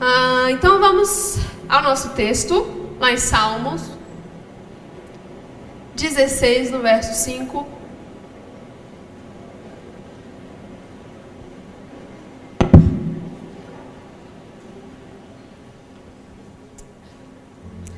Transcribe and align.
Ah, 0.00 0.50
então 0.50 0.80
vamos 0.80 1.38
ao 1.68 1.82
nosso 1.82 2.10
texto, 2.10 2.66
lá 2.98 3.12
em 3.12 3.16
Salmos 3.16 3.94
16, 5.94 6.70
no 6.70 6.80
verso 6.80 7.14
5. 7.24 7.66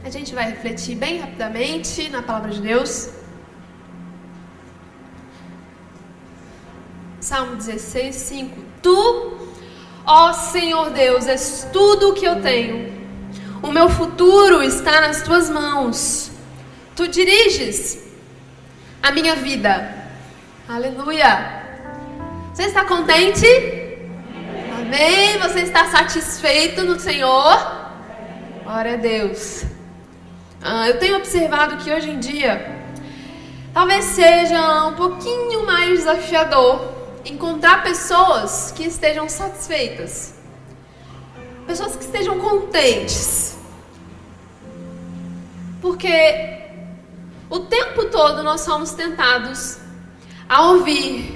A 0.05 0.11
gente 0.11 0.35
vai 0.35 0.51
refletir 0.51 0.95
bem 0.95 1.19
rapidamente 1.19 2.09
na 2.11 2.23
palavra 2.23 2.51
de 2.51 2.61
Deus. 2.61 3.11
Salmo 7.21 7.57
16, 7.57 8.15
5. 8.15 8.61
Tu, 8.81 9.46
ó 10.07 10.33
Senhor 10.33 10.91
Deus, 10.91 11.27
és 11.27 11.69
tudo 11.73 12.11
o 12.11 12.15
que 12.15 12.25
eu 12.25 12.41
tenho. 12.41 12.95
O 13.63 13.73
meu 13.73 13.89
futuro 13.89 14.63
está 14.63 15.01
nas 15.01 15.23
tuas 15.23 15.51
mãos. 15.51 16.31
Tu 16.95 17.09
diriges 17.09 18.07
a 19.03 19.11
minha 19.11 19.35
vida. 19.35 19.95
Aleluia. 20.69 21.65
Você 22.55 22.65
está 22.65 22.85
contente? 22.85 23.47
Amém? 24.79 25.39
Você 25.39 25.61
está 25.61 25.87
satisfeito 25.87 26.83
no 26.83 26.99
Senhor? 26.99 27.89
Glória 28.63 28.95
a 28.95 28.97
Deus. 28.97 29.65
Ah, 30.63 30.89
eu 30.89 30.99
tenho 30.99 31.17
observado 31.17 31.77
que 31.77 31.93
hoje 31.93 32.11
em 32.11 32.19
dia 32.19 32.75
talvez 33.75 34.05
seja 34.07 34.87
um 34.87 34.95
pouquinho 34.95 35.67
mais 35.67 35.99
desafiador 35.99 36.96
encontrar 37.27 37.83
pessoas 37.83 38.73
que 38.73 38.85
estejam 38.85 39.29
satisfeitas, 39.29 40.35
pessoas 41.67 41.97
que 41.97 42.05
estejam 42.05 42.39
contentes, 42.39 43.57
porque 45.81 46.65
o 47.51 47.61
tempo 47.61 48.07
todo 48.07 48.43
nós 48.43 48.63
somos 48.63 48.93
tentados 48.93 49.79
a 50.49 50.63
ouvir 50.71 51.35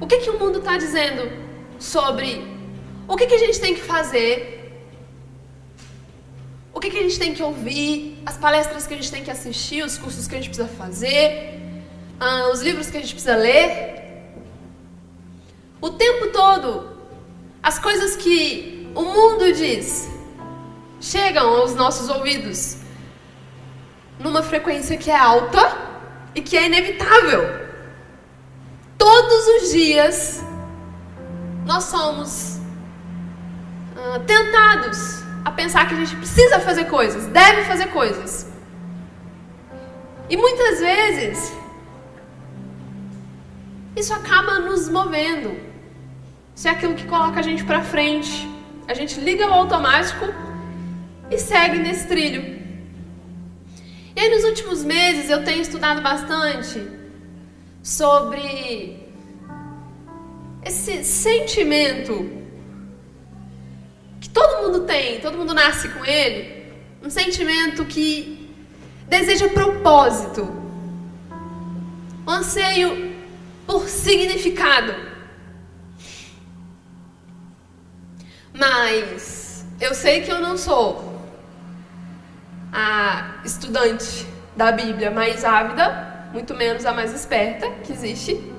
o 0.00 0.06
que, 0.06 0.18
que 0.18 0.30
o 0.30 0.38
mundo 0.38 0.58
está 0.58 0.76
dizendo 0.76 1.30
sobre 1.78 2.46
o 3.06 3.16
que, 3.16 3.26
que 3.26 3.34
a 3.34 3.38
gente 3.38 3.60
tem 3.60 3.74
que 3.74 3.80
fazer, 3.80 4.56
o 6.72 6.80
que, 6.80 6.90
que 6.90 6.98
a 6.98 7.02
gente 7.02 7.18
tem 7.18 7.34
que 7.34 7.42
ouvir, 7.42 8.20
as 8.24 8.36
palestras 8.36 8.86
que 8.86 8.94
a 8.94 8.96
gente 8.96 9.10
tem 9.10 9.24
que 9.24 9.30
assistir, 9.30 9.82
os 9.82 9.98
cursos 9.98 10.28
que 10.28 10.34
a 10.34 10.38
gente 10.38 10.50
precisa 10.50 10.68
fazer, 10.68 11.58
uh, 12.20 12.52
os 12.52 12.60
livros 12.60 12.90
que 12.90 12.96
a 12.96 13.00
gente 13.00 13.14
precisa 13.14 13.36
ler. 13.36 14.07
O 15.88 15.92
tempo 15.92 16.26
todo, 16.26 16.86
as 17.62 17.78
coisas 17.78 18.14
que 18.14 18.92
o 18.94 19.04
mundo 19.04 19.50
diz 19.54 20.06
chegam 21.00 21.48
aos 21.48 21.74
nossos 21.74 22.10
ouvidos 22.10 22.76
numa 24.18 24.42
frequência 24.42 24.98
que 24.98 25.10
é 25.10 25.16
alta 25.16 25.78
e 26.34 26.42
que 26.42 26.58
é 26.58 26.66
inevitável. 26.66 27.42
Todos 28.98 29.46
os 29.46 29.72
dias 29.72 30.44
nós 31.64 31.84
somos 31.84 32.58
uh, 33.96 34.20
tentados 34.26 35.22
a 35.42 35.50
pensar 35.52 35.88
que 35.88 35.94
a 35.94 36.04
gente 36.04 36.16
precisa 36.16 36.60
fazer 36.60 36.84
coisas, 36.84 37.24
deve 37.28 37.64
fazer 37.64 37.86
coisas. 37.86 38.46
E 40.28 40.36
muitas 40.36 40.80
vezes 40.80 41.50
isso 43.96 44.12
acaba 44.12 44.58
nos 44.58 44.86
movendo 44.90 45.67
isso 46.58 46.66
é 46.66 46.72
aquilo 46.72 46.96
que 46.96 47.06
coloca 47.06 47.38
a 47.38 47.42
gente 47.42 47.62
para 47.62 47.84
frente. 47.84 48.48
A 48.88 48.92
gente 48.92 49.20
liga 49.20 49.46
o 49.48 49.52
automático 49.52 50.24
e 51.30 51.38
segue 51.38 51.78
nesse 51.78 52.08
trilho. 52.08 52.42
E 54.16 54.20
aí 54.20 54.28
nos 54.28 54.42
últimos 54.42 54.82
meses 54.82 55.30
eu 55.30 55.44
tenho 55.44 55.62
estudado 55.62 56.02
bastante 56.02 56.84
sobre 57.80 59.06
esse 60.64 61.04
sentimento 61.04 62.28
que 64.20 64.28
todo 64.28 64.64
mundo 64.64 64.80
tem, 64.80 65.20
todo 65.20 65.38
mundo 65.38 65.54
nasce 65.54 65.88
com 65.88 66.04
ele, 66.04 66.72
um 67.00 67.08
sentimento 67.08 67.84
que 67.84 68.50
deseja 69.08 69.48
propósito, 69.50 70.42
um 72.26 72.30
anseio 72.32 73.14
por 73.64 73.88
significado. 73.88 75.07
Mas 78.58 79.64
eu 79.80 79.94
sei 79.94 80.22
que 80.22 80.32
eu 80.32 80.40
não 80.40 80.58
sou 80.58 81.22
a 82.72 83.36
estudante 83.44 84.26
da 84.56 84.72
Bíblia 84.72 85.12
mais 85.12 85.44
ávida, 85.44 86.28
muito 86.32 86.54
menos 86.54 86.84
a 86.84 86.92
mais 86.92 87.14
esperta 87.14 87.70
que 87.84 87.92
existe. 87.92 88.52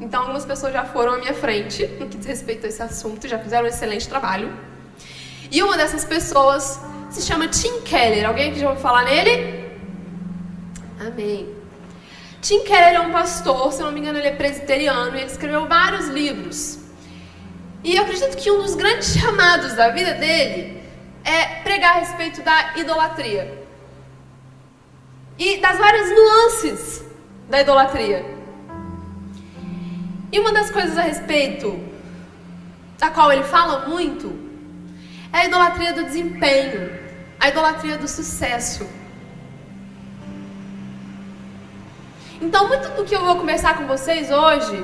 Então, 0.00 0.22
algumas 0.22 0.44
pessoas 0.44 0.72
já 0.72 0.84
foram 0.84 1.12
à 1.12 1.18
minha 1.18 1.32
frente 1.32 1.86
no 2.00 2.08
que 2.08 2.16
diz 2.18 2.26
respeito 2.26 2.66
a 2.66 2.68
esse 2.68 2.82
assunto, 2.82 3.28
já 3.28 3.38
fizeram 3.38 3.66
um 3.66 3.68
excelente 3.68 4.08
trabalho. 4.08 4.52
E 5.48 5.62
uma 5.62 5.76
dessas 5.76 6.04
pessoas 6.04 6.80
se 7.08 7.22
chama 7.22 7.46
Tim 7.46 7.82
Keller. 7.82 8.26
Alguém 8.26 8.50
aqui 8.50 8.58
já 8.58 8.68
ouviu 8.68 8.82
falar 8.82 9.04
nele? 9.04 9.64
Amém. 10.98 11.54
Tim 12.42 12.64
Keller 12.64 12.96
é 12.96 13.00
um 13.00 13.12
pastor, 13.12 13.72
se 13.72 13.80
eu 13.80 13.86
não 13.86 13.92
me 13.92 14.00
engano, 14.00 14.18
ele 14.18 14.26
é 14.26 14.34
presbiteriano 14.34 15.16
e 15.16 15.20
ele 15.20 15.30
escreveu 15.30 15.68
vários 15.68 16.08
livros 16.08 16.84
e 17.86 17.94
eu 17.94 18.02
acredito 18.02 18.36
que 18.36 18.50
um 18.50 18.62
dos 18.62 18.74
grandes 18.74 19.16
chamados 19.16 19.74
da 19.74 19.90
vida 19.90 20.14
dele 20.14 20.82
é 21.22 21.62
pregar 21.62 21.94
a 21.94 22.00
respeito 22.00 22.42
da 22.42 22.76
idolatria. 22.76 23.64
E 25.38 25.58
das 25.58 25.78
várias 25.78 26.10
nuances 26.10 27.04
da 27.48 27.60
idolatria. 27.60 28.26
E 30.32 30.40
uma 30.40 30.52
das 30.52 30.68
coisas 30.68 30.98
a 30.98 31.02
respeito 31.02 31.78
da 32.98 33.08
qual 33.08 33.32
ele 33.32 33.44
fala 33.44 33.86
muito 33.86 34.36
é 35.32 35.42
a 35.42 35.44
idolatria 35.44 35.92
do 35.92 36.02
desempenho, 36.02 36.90
a 37.38 37.50
idolatria 37.50 37.96
do 37.96 38.08
sucesso. 38.08 38.84
Então, 42.42 42.66
muito 42.66 42.88
do 42.96 43.04
que 43.04 43.14
eu 43.14 43.24
vou 43.24 43.36
conversar 43.36 43.76
com 43.76 43.86
vocês 43.86 44.28
hoje 44.28 44.76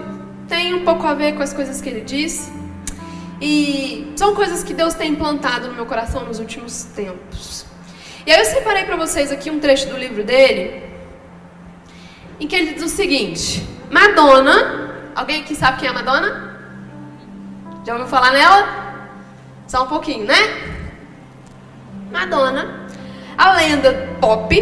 tem 0.47 0.73
um 0.73 0.85
pouco 0.85 1.05
a 1.05 1.15
ver 1.15 1.33
com 1.33 1.43
as 1.43 1.53
coisas 1.53 1.81
que 1.81 1.89
ele 1.89 2.03
disse 2.03 2.62
e 3.45 4.13
são 4.15 4.37
coisas 4.37 4.63
que 4.63 4.73
Deus 4.73 4.95
tem 4.95 5.11
implantado 5.11 5.67
no 5.67 5.75
meu 5.75 5.85
coração 5.85 6.25
nos 6.25 6.39
últimos 6.39 6.85
tempos. 6.85 7.67
E 8.25 8.31
aí 8.31 8.39
eu 8.39 8.45
separei 8.45 8.85
para 8.85 8.97
vocês 8.97 9.33
aqui 9.33 9.51
um 9.51 9.59
trecho 9.59 9.89
do 9.89 9.97
livro 9.99 10.23
dele, 10.23 10.81
em 12.39 12.47
que 12.47 12.55
ele 12.55 12.75
diz 12.75 12.85
o 12.85 12.89
seguinte: 12.89 13.69
Madonna, 13.91 15.11
alguém 15.17 15.41
aqui 15.41 15.57
sabe 15.57 15.81
quem 15.81 15.89
é 15.89 15.93
Madonna? 15.93 16.57
Já 17.85 17.95
ouviu 17.95 18.07
falar 18.07 18.31
nela? 18.31 19.19
Só 19.67 19.83
um 19.83 19.89
pouquinho, 19.89 20.25
né? 20.25 20.37
Madonna, 22.13 22.87
a 23.37 23.55
lenda 23.55 24.09
pop, 24.21 24.55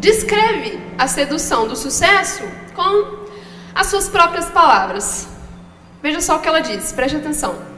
descreve 0.00 0.80
a 0.98 1.06
sedução 1.06 1.68
do 1.68 1.76
sucesso 1.76 2.42
com 2.74 3.28
as 3.72 3.86
suas 3.86 4.08
próprias 4.08 4.50
palavras. 4.50 5.28
Veja 6.02 6.20
só 6.20 6.38
o 6.38 6.40
que 6.40 6.48
ela 6.48 6.60
diz, 6.60 6.90
preste 6.92 7.16
atenção. 7.16 7.71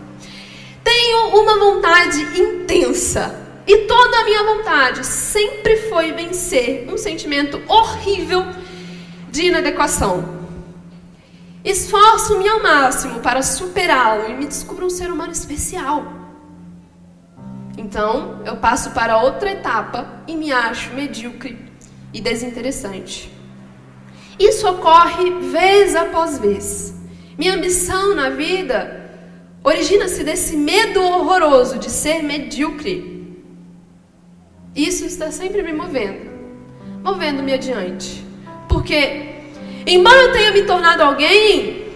Tenho 0.85 1.41
uma 1.41 1.59
vontade 1.59 2.21
intensa. 2.39 3.41
E 3.67 3.79
toda 3.87 4.21
a 4.21 4.25
minha 4.25 4.45
vontade 4.45 5.07
sempre 5.07 5.79
foi 5.89 6.13
vencer 6.13 6.87
um 6.89 6.99
sentimento 6.99 7.61
horrível 7.67 8.45
de 9.31 9.47
inadequação. 9.47 10.45
Esforço-me 11.65 12.47
ao 12.47 12.63
máximo 12.63 13.21
para 13.21 13.43
superá-lo 13.43 14.29
e 14.29 14.35
me 14.35 14.47
descubro 14.47 14.85
um 14.85 14.91
ser 14.91 15.11
humano 15.11 15.33
especial. 15.33 16.13
Então, 17.79 18.43
eu 18.45 18.57
passo 18.59 18.91
para 18.91 19.23
outra 19.23 19.51
etapa 19.51 20.23
e 20.29 20.37
me 20.37 20.53
acho 20.53 20.93
medíocre 20.93 21.59
e 22.13 22.21
desinteressante. 22.21 23.33
Isso 24.39 24.69
ocorre 24.69 25.31
vez 25.51 25.97
após 25.97 26.39
vez. 26.39 26.95
Minha 27.39 27.55
ambição 27.55 28.15
na 28.15 28.29
vida 28.29 29.04
origina-se 29.65 30.23
desse 30.23 30.57
medo 30.57 31.03
horroroso 31.03 31.79
de 31.79 31.91
ser 31.91 32.23
medíocre. 32.23 33.13
Isso 34.77 35.07
está 35.07 35.31
sempre 35.31 35.63
me 35.63 35.73
movendo, 35.73 36.31
movendo-me 37.03 37.55
adiante. 37.55 38.23
Porque, 38.69 39.37
embora 39.87 40.21
eu 40.21 40.33
tenha 40.33 40.53
me 40.53 40.63
tornado 40.65 41.03
alguém, 41.03 41.89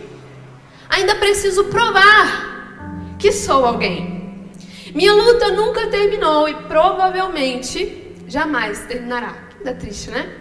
ainda 0.88 1.14
preciso 1.16 1.64
provar 1.64 3.16
que 3.18 3.30
sou 3.30 3.66
alguém. 3.66 4.48
Minha 4.94 5.12
luta 5.12 5.50
nunca 5.50 5.88
terminou 5.88 6.48
e 6.48 6.54
provavelmente 6.62 8.14
jamais 8.26 8.86
terminará. 8.86 9.34
Que 9.62 9.74
triste, 9.74 10.10
né? 10.10 10.32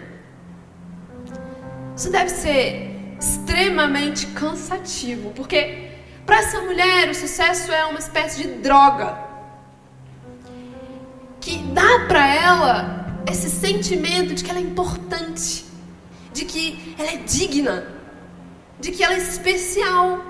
Isso 1.94 2.10
deve 2.10 2.30
ser 2.30 2.88
extremamente 3.20 4.28
cansativo, 4.28 5.32
porque 5.34 5.87
para 6.28 6.40
essa 6.40 6.60
mulher, 6.60 7.08
o 7.08 7.14
sucesso 7.14 7.72
é 7.72 7.86
uma 7.86 7.98
espécie 7.98 8.42
de 8.42 8.48
droga. 8.66 9.26
que 11.40 11.56
dá 11.72 12.00
para 12.06 12.26
ela 12.26 13.22
esse 13.26 13.48
sentimento 13.48 14.34
de 14.34 14.44
que 14.44 14.50
ela 14.50 14.58
é 14.58 14.62
importante, 14.62 15.64
de 16.34 16.44
que 16.44 16.94
ela 16.98 17.10
é 17.10 17.16
digna, 17.16 17.86
de 18.78 18.92
que 18.92 19.02
ela 19.02 19.14
é 19.14 19.16
especial. 19.16 20.22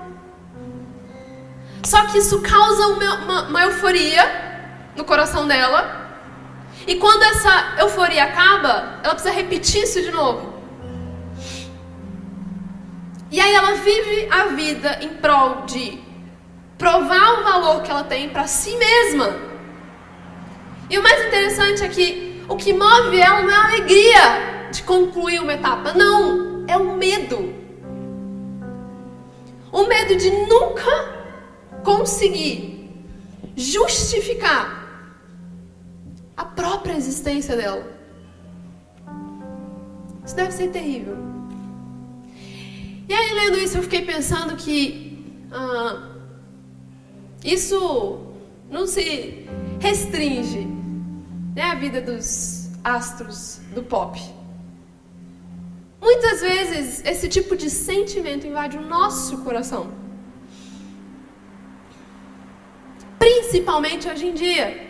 Só 1.83 2.05
que 2.05 2.19
isso 2.19 2.41
causa 2.41 2.87
uma, 2.87 3.15
uma, 3.15 3.41
uma 3.49 3.61
euforia 3.63 4.23
no 4.95 5.03
coração 5.03 5.45
dela. 5.45 5.81
E 6.87 6.95
quando 6.95 7.23
essa 7.23 7.75
euforia 7.79 8.23
acaba, 8.23 9.01
ela 9.03 9.15
precisa 9.15 9.33
repetir 9.33 9.83
isso 9.83 10.01
de 10.01 10.11
novo. 10.11 10.48
E 13.31 13.39
aí 13.39 13.53
ela 13.53 13.75
vive 13.75 14.27
a 14.31 14.45
vida 14.47 14.99
em 15.01 15.09
prol 15.09 15.65
de 15.65 15.99
provar 16.77 17.39
o 17.39 17.43
valor 17.43 17.83
que 17.83 17.91
ela 17.91 18.03
tem 18.03 18.29
para 18.29 18.47
si 18.47 18.75
mesma. 18.77 19.35
E 20.89 20.97
o 20.97 21.03
mais 21.03 21.27
interessante 21.27 21.83
é 21.83 21.89
que 21.89 22.43
o 22.49 22.55
que 22.55 22.73
move 22.73 23.19
ela 23.19 23.41
não 23.43 23.51
é 23.51 23.55
a 23.55 23.63
alegria 23.65 24.69
de 24.71 24.81
concluir 24.83 25.39
uma 25.39 25.53
etapa, 25.53 25.93
não, 25.93 26.65
é 26.67 26.75
o 26.77 26.97
medo. 26.97 27.53
O 29.71 29.85
medo 29.85 30.15
de 30.15 30.31
nunca 30.31 31.19
conseguir 31.83 32.89
justificar 33.55 34.79
a 36.35 36.45
própria 36.45 36.93
existência 36.93 37.55
dela. 37.55 37.85
Isso 40.25 40.35
deve 40.35 40.51
ser 40.51 40.69
terrível. 40.69 41.38
E 43.09 43.13
aí, 43.13 43.33
lendo 43.33 43.57
isso, 43.57 43.75
eu 43.75 43.81
fiquei 43.81 44.03
pensando 44.03 44.55
que 44.55 44.77
ah, 45.51 46.09
isso 47.43 48.19
não 48.69 48.85
se 48.85 49.47
restringe 49.79 50.67
né, 51.55 51.63
à 51.63 51.73
vida 51.73 51.99
dos 52.01 52.69
astros 52.83 53.61
do 53.73 53.81
pop. 53.81 54.21
Muitas 55.99 56.41
vezes 56.41 57.03
esse 57.03 57.27
tipo 57.27 57.57
de 57.57 57.67
sentimento 57.67 58.45
invade 58.45 58.77
o 58.77 58.85
nosso 58.85 59.39
coração. 59.39 59.91
Principalmente 63.17 64.07
hoje 64.07 64.27
em 64.27 64.35
dia. 64.35 64.87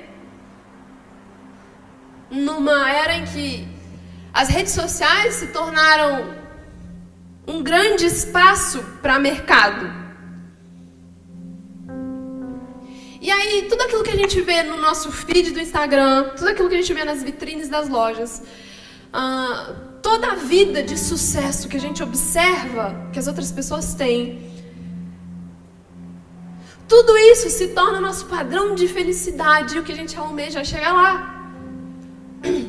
Numa 2.30 2.92
era 2.92 3.14
em 3.18 3.24
que 3.24 3.66
as 4.34 4.50
redes 4.50 4.74
sociais 4.74 5.36
se 5.36 5.48
tornaram 5.48 6.39
um 7.50 7.64
grande 7.64 8.06
espaço 8.06 8.80
para 9.02 9.18
mercado. 9.18 9.84
E 13.20 13.32
aí, 13.32 13.66
tudo 13.68 13.82
aquilo 13.82 14.04
que 14.04 14.12
a 14.12 14.16
gente 14.16 14.40
vê 14.42 14.62
no 14.64 14.78
nosso 14.78 15.12
feed 15.12 15.52
do 15.52 15.60
Instagram, 15.60 16.30
tudo 16.38 16.50
aquilo 16.50 16.70
que 16.70 16.76
a 16.76 16.82
gente 16.82 16.94
vê 16.94 17.04
nas 17.04 17.24
vitrines 17.24 17.68
das 17.68 17.90
lojas, 17.90 18.44
uh, 19.12 19.74
toda 20.02 20.28
a 20.34 20.36
vida 20.36 20.84
de 20.84 20.98
sucesso 20.98 21.68
que 21.68 21.76
a 21.76 21.80
gente 21.80 22.04
observa 22.04 23.10
que 23.12 23.18
as 23.18 23.28
outras 23.28 23.52
pessoas 23.52 23.96
têm, 23.96 24.22
tudo 26.88 27.18
isso 27.18 27.50
se 27.50 27.70
torna 27.70 28.00
nosso 28.00 28.26
padrão 28.28 28.76
de 28.76 28.88
felicidade 28.88 29.78
o 29.80 29.84
que 29.84 29.92
a 29.92 29.96
gente 29.96 30.16
almeja 30.18 30.60
é 30.60 30.64
chegar 30.64 30.94
lá. 30.94 31.12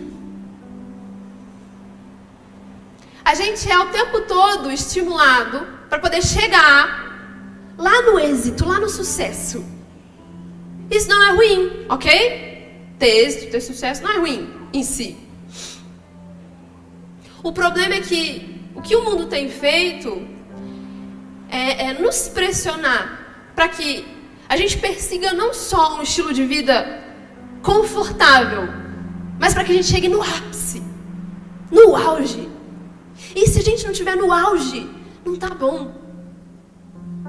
A 3.31 3.35
gente 3.37 3.71
é 3.71 3.79
o 3.79 3.87
tempo 3.91 4.23
todo 4.23 4.73
estimulado 4.73 5.65
para 5.89 6.01
poder 6.01 6.21
chegar 6.21 7.77
lá 7.79 8.03
no 8.03 8.19
êxito, 8.19 8.67
lá 8.67 8.81
no 8.81 8.89
sucesso. 8.89 9.65
Isso 10.91 11.09
não 11.09 11.23
é 11.23 11.31
ruim, 11.37 11.87
ok? 11.89 12.91
Ter 12.99 13.07
êxito, 13.07 13.53
ter 13.53 13.61
sucesso 13.61 14.03
não 14.03 14.11
é 14.11 14.19
ruim 14.19 14.53
em 14.73 14.83
si. 14.83 15.17
O 17.41 17.53
problema 17.53 17.95
é 17.95 18.01
que 18.01 18.69
o 18.75 18.83
que 18.83 18.97
o 18.97 19.05
mundo 19.05 19.27
tem 19.27 19.49
feito 19.49 20.27
é, 21.49 21.91
é 21.91 21.93
nos 21.93 22.27
pressionar 22.27 23.53
para 23.55 23.69
que 23.69 24.05
a 24.49 24.57
gente 24.57 24.77
persiga 24.77 25.33
não 25.33 25.55
só 25.55 26.01
um 26.01 26.03
estilo 26.03 26.33
de 26.33 26.45
vida 26.45 27.01
confortável, 27.63 28.69
mas 29.39 29.55
para 29.55 29.63
que 29.63 29.71
a 29.71 29.75
gente 29.77 29.87
chegue 29.87 30.09
no 30.09 30.21
ápice, 30.21 30.83
no 31.71 31.95
auge. 31.95 32.59
E 33.35 33.47
se 33.47 33.59
a 33.59 33.63
gente 33.63 33.85
não 33.85 33.93
estiver 33.93 34.17
no 34.17 34.33
auge, 34.33 34.89
não 35.25 35.37
tá 35.37 35.51
bom. 35.51 35.93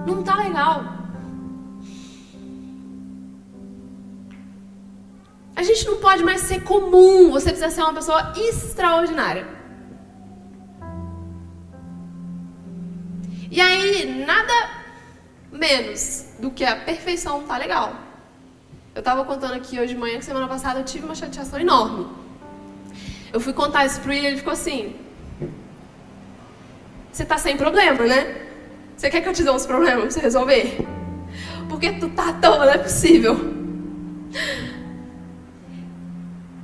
Não 0.05 0.23
tá 0.23 0.35
legal. 0.35 0.83
A 5.55 5.63
gente 5.63 5.85
não 5.85 5.97
pode 5.97 6.23
mais 6.23 6.41
ser 6.41 6.63
comum, 6.63 7.31
você 7.31 7.49
precisa 7.51 7.69
ser 7.69 7.81
uma 7.81 7.93
pessoa 7.93 8.33
extraordinária. 8.35 9.47
E 13.51 13.59
aí, 13.59 14.25
nada 14.25 14.53
menos 15.51 16.25
do 16.39 16.49
que 16.49 16.63
a 16.63 16.75
perfeição 16.75 17.43
tá 17.43 17.57
legal. 17.57 17.93
Eu 18.95 19.03
tava 19.03 19.23
contando 19.23 19.53
aqui 19.53 19.79
hoje 19.79 19.93
de 19.93 19.99
manhã 19.99 20.17
que 20.17 20.25
semana 20.25 20.47
passada 20.47 20.79
eu 20.79 20.85
tive 20.85 21.05
uma 21.05 21.15
chateação 21.15 21.59
enorme. 21.59 22.07
Eu 23.31 23.39
fui 23.39 23.53
contar 23.53 23.85
isso 23.85 23.99
pro 24.01 24.11
ele, 24.11 24.27
ele 24.27 24.37
ficou 24.37 24.53
assim: 24.53 24.95
Você 27.11 27.25
tá 27.25 27.37
sem 27.37 27.57
problema, 27.57 28.05
né? 28.05 28.47
Você 28.95 29.09
quer 29.09 29.21
que 29.21 29.29
eu 29.29 29.33
te 29.33 29.43
dê 29.43 29.49
uns 29.49 29.65
problemas 29.65 30.01
pra 30.01 30.11
você 30.11 30.19
resolver? 30.19 30.77
Porque 31.67 31.91
tu 31.93 32.09
tá 32.09 32.33
toa, 32.33 32.65
não 32.65 32.73
é 32.73 32.77
possível. 32.77 33.35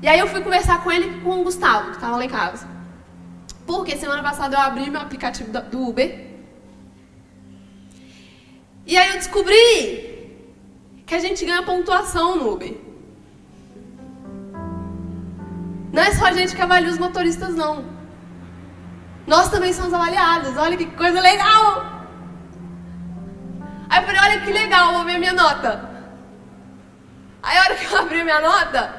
E 0.02 0.08
aí 0.08 0.20
eu 0.20 0.28
fui 0.28 0.42
conversar 0.42 0.84
com 0.84 0.92
ele 0.92 1.22
com 1.22 1.42
o 1.42 1.44
Gustavo, 1.44 1.92
que 1.92 2.00
tava 2.00 2.18
lá 2.18 2.26
em 2.26 2.30
casa. 2.30 2.68
Porque 3.66 3.98
semana 3.98 4.24
passada 4.24 4.56
eu 4.56 4.62
abri 4.62 4.90
meu 4.90 5.02
aplicativo 5.02 5.52
do 5.52 5.88
Uber 5.88 6.28
e 8.88 8.96
aí 8.96 9.10
eu 9.10 9.16
descobri 9.16 10.32
que 11.06 11.14
a 11.14 11.20
gente 11.20 11.44
ganha 11.46 11.62
pontuação 11.62 12.38
no 12.38 12.54
Uber. 12.54 12.74
Não 15.92 16.02
é 16.02 16.12
só 16.14 16.28
a 16.28 16.32
gente 16.32 16.56
que 16.56 16.62
avalia 16.62 16.90
os 16.90 16.98
motoristas, 16.98 17.54
não. 17.54 17.97
Nós 19.28 19.50
também 19.50 19.74
somos 19.74 19.94
avaliados. 19.94 20.56
Olha 20.58 20.78
que 20.78 20.86
coisa 20.86 21.20
legal! 21.20 21.86
Aí 23.90 24.02
eu 24.02 24.06
falei, 24.06 24.22
olha 24.22 24.42
que 24.42 24.52
legal, 24.52 24.94
vou 24.94 25.06
ver 25.06 25.18
minha 25.18 25.34
nota. 25.34 25.90
Aí 27.44 27.58
a 27.58 27.62
hora 27.62 27.76
que 27.76 27.86
eu 27.86 27.98
abri 28.00 28.24
minha 28.24 28.40
nota, 28.42 28.94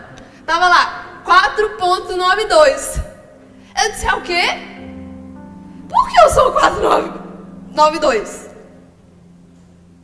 tava 0.46 0.69
lá, 0.69 1.23
4.92. 1.25 3.02
Eu 3.82 3.90
disse, 3.90 4.06
é 4.06 4.14
o 4.14 4.23
quê? 4.23 4.42
Por 5.88 6.08
que 6.08 6.20
eu 6.20 6.30
sou 6.30 6.52
4.92? 6.54 8.49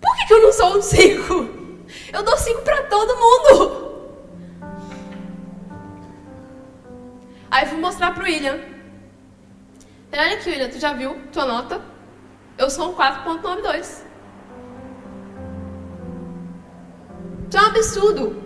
Por 0.00 0.16
que, 0.16 0.26
que 0.26 0.34
eu 0.34 0.42
não 0.42 0.52
sou 0.52 0.78
um 0.78 0.82
5? 0.82 1.48
Eu 2.12 2.22
dou 2.22 2.36
5 2.36 2.62
para 2.62 2.82
todo 2.84 3.16
mundo. 3.16 3.84
Aí 7.50 7.66
fui 7.66 7.78
mostrar 7.78 8.12
pro 8.14 8.24
William. 8.24 8.73
Olha 10.16 10.34
aqui, 10.34 10.48
William, 10.48 10.68
tu 10.68 10.78
já 10.78 10.92
viu 10.92 11.20
tua 11.32 11.44
nota? 11.44 11.80
Eu 12.56 12.70
sou 12.70 12.90
um 12.90 12.94
4.92. 12.94 13.80
Isso 13.80 14.04
é 17.56 17.60
um 17.60 17.66
absurdo. 17.66 18.42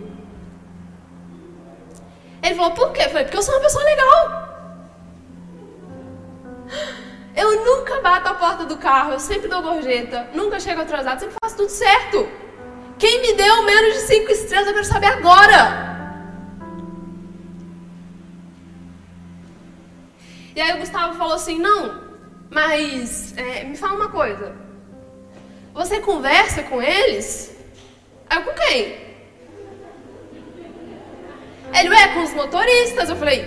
Ele 2.43 2.55
falou, 2.55 2.71
por 2.71 2.93
quê? 2.93 3.03
Eu 3.03 3.11
falei, 3.11 3.25
porque 3.25 3.37
eu 3.37 3.43
sou 3.43 3.55
uma 3.55 3.61
pessoa 3.61 3.85
legal. 3.85 4.49
Eu 7.37 7.65
nunca 7.65 8.01
bato 8.01 8.29
a 8.29 8.35
porta 8.35 8.65
do 8.65 8.79
carro, 8.79 9.13
eu 9.13 9.21
sempre 9.21 9.49
dou 9.49 9.63
gorjeta, 9.63 10.29
nunca 10.35 10.59
chego 10.59 10.81
atrasado, 10.81 11.21
sempre 11.21 11.37
faço 11.43 11.57
tudo 11.57 11.69
certo. 11.69 12.27
Quem 12.99 13.21
me 13.21 13.35
deu 13.35 13.63
menos 13.63 13.95
de 13.95 14.01
cinco 14.01 14.33
estrelas, 14.33 14.69
eu 14.69 14.75
quero 14.75 14.87
saber 14.87 15.07
agora. 15.07 15.88
E 20.59 20.61
aí 20.61 20.73
o 20.73 20.79
Gustavo 20.79 21.17
falou 21.17 21.35
assim, 21.35 21.57
não, 21.57 22.03
mas 22.51 23.33
é, 23.37 23.63
me 23.63 23.77
fala 23.77 23.95
uma 23.95 24.09
coisa. 24.09 24.57
Você 25.73 26.01
conversa 26.01 26.65
com 26.65 26.83
eles? 26.83 27.57
Aí 28.29 28.39
eu, 28.39 28.43
com 28.43 28.55
quem? 28.55 28.79
Ele, 31.73 31.95
é, 31.95 32.09
com 32.09 32.25
os 32.25 32.35
motoristas. 32.35 33.09
Eu 33.09 33.15
falei, 33.15 33.39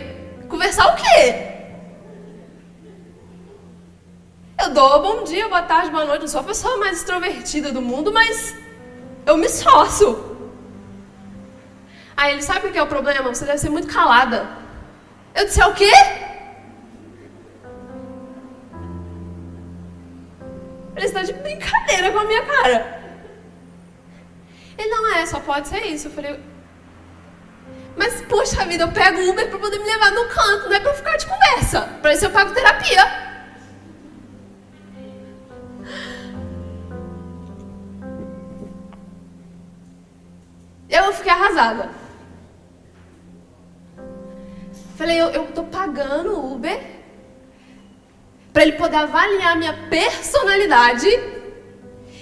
conversar 0.47 0.87
o 0.87 0.95
quê? 0.95 1.25
Eu 4.63 4.69
dou 4.69 5.01
bom 5.01 5.25
dia, 5.25 5.49
boa 5.49 5.63
tarde, 5.63 5.91
boa 5.91 6.05
noite. 6.05 6.21
Não 6.21 6.29
sou 6.29 6.39
a 6.39 6.45
pessoa 6.45 6.77
mais 6.77 6.99
extrovertida 6.99 7.73
do 7.73 7.81
mundo, 7.81 8.13
mas 8.13 8.55
eu 9.25 9.35
me 9.35 9.47
esforço. 9.47 10.37
Aí 12.15 12.31
ele 12.31 12.41
sabe 12.41 12.67
o 12.67 12.71
que 12.71 12.77
é 12.77 12.83
o 12.83 12.87
problema? 12.87 13.35
Você 13.35 13.43
deve 13.43 13.57
ser 13.57 13.69
muito 13.69 13.93
calada. 13.93 14.47
Eu 15.35 15.43
disse, 15.43 15.59
é 15.59 15.67
o 15.67 15.73
quê? 15.73 15.91
Ele 20.95 21.05
está 21.05 21.23
de 21.23 21.33
brincadeira 21.33 22.11
com 22.11 22.19
a 22.19 22.25
minha 22.25 22.45
cara. 22.45 23.01
Ele 24.77 24.89
não 24.89 25.13
é, 25.15 25.25
só 25.25 25.39
pode 25.39 25.67
ser 25.67 25.85
isso. 25.85 26.07
Eu 26.07 26.11
falei, 26.11 26.39
Mas, 27.95 28.21
poxa 28.23 28.65
vida, 28.65 28.83
eu 28.83 28.91
pego 28.91 29.29
Uber 29.29 29.49
para 29.49 29.59
poder 29.59 29.79
me 29.79 29.85
levar 29.85 30.11
no 30.11 30.27
canto, 30.27 30.69
não 30.69 30.75
é 30.75 30.79
para 30.79 30.93
ficar 30.93 31.17
de 31.17 31.25
conversa. 31.27 31.81
Para 32.01 32.13
isso 32.13 32.25
eu 32.25 32.31
pago 32.31 32.53
terapia. 32.53 33.31
Eu 40.89 41.13
fiquei 41.13 41.31
arrasada. 41.31 41.89
Falei, 44.97 45.19
eu, 45.19 45.29
eu 45.29 45.51
tô 45.53 45.63
pagando 45.63 46.37
Uber 46.53 47.00
para 48.53 48.63
ele 48.63 48.73
poder 48.73 48.97
avaliar 48.97 49.57
minha 49.57 49.73
personalidade 49.89 51.07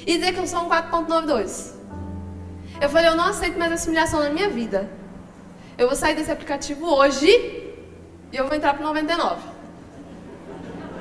e 0.06 0.18
dizer 0.18 0.34
que 0.34 0.40
eu 0.40 0.48
sou 0.48 0.62
um 0.62 0.70
4.92. 0.70 1.74
Eu 2.82 2.90
falei, 2.90 3.10
eu 3.10 3.16
não 3.16 3.26
aceito 3.26 3.58
mais 3.58 3.72
essa 3.72 3.88
humilhação 3.88 4.22
na 4.22 4.30
minha 4.30 4.50
vida. 4.50 4.90
Eu 5.78 5.88
vou 5.88 5.96
sair 5.96 6.16
desse 6.16 6.32
aplicativo 6.32 6.86
hoje 6.86 7.28
e 8.32 8.36
eu 8.38 8.48
vou 8.48 8.56
entrar 8.56 8.74
pro 8.74 8.84
99. 8.84 9.42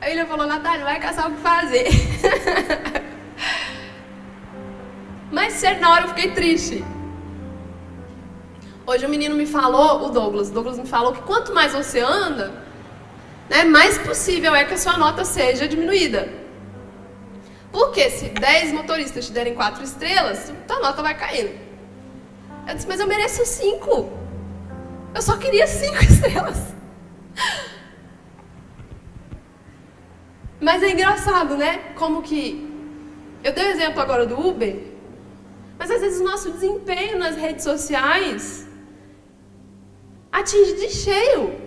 Aí 0.00 0.12
ele 0.12 0.24
falou, 0.26 0.46
Natália, 0.46 0.84
vai 0.84 0.98
caçar 0.98 1.30
o 1.30 1.34
que 1.34 1.40
fazer. 1.40 1.88
Mas 5.30 5.52
certo, 5.54 5.80
na 5.80 5.90
hora 5.92 6.04
eu 6.04 6.08
fiquei 6.08 6.32
triste. 6.32 6.84
Hoje 8.90 9.06
o 9.06 9.08
menino 9.08 9.36
me 9.36 9.46
falou, 9.46 10.06
o 10.06 10.08
Douglas, 10.08 10.48
o 10.48 10.52
Douglas 10.52 10.76
me 10.76 10.84
falou 10.84 11.12
que 11.12 11.22
quanto 11.22 11.54
mais 11.54 11.72
você 11.72 12.00
anda, 12.00 12.52
né, 13.48 13.62
mais 13.62 13.96
possível 13.98 14.52
é 14.52 14.64
que 14.64 14.74
a 14.74 14.76
sua 14.76 14.98
nota 14.98 15.24
seja 15.24 15.68
diminuída. 15.68 16.28
Porque 17.70 18.10
se 18.10 18.30
10 18.30 18.72
motoristas 18.72 19.26
te 19.26 19.32
derem 19.32 19.54
4 19.54 19.84
estrelas, 19.84 20.52
tua 20.66 20.80
nota 20.80 21.02
vai 21.02 21.16
caindo. 21.16 21.56
Eu 22.66 22.74
disse, 22.74 22.88
mas 22.88 22.98
eu 22.98 23.06
mereço 23.06 23.46
5. 23.46 24.10
Eu 25.14 25.22
só 25.22 25.36
queria 25.36 25.68
5 25.68 25.94
estrelas. 26.02 26.58
Mas 30.60 30.82
é 30.82 30.90
engraçado, 30.90 31.56
né? 31.56 31.92
Como 31.94 32.22
que. 32.22 32.68
Eu 33.44 33.52
dei 33.52 33.66
o 33.66 33.70
exemplo 33.70 34.00
agora 34.00 34.26
do 34.26 34.36
Uber. 34.48 34.82
Mas 35.78 35.92
às 35.92 36.00
vezes 36.00 36.20
o 36.20 36.24
nosso 36.24 36.50
desempenho 36.50 37.16
nas 37.20 37.36
redes 37.36 37.62
sociais 37.62 38.68
atinge 40.32 40.74
de 40.74 40.88
cheio, 40.90 41.60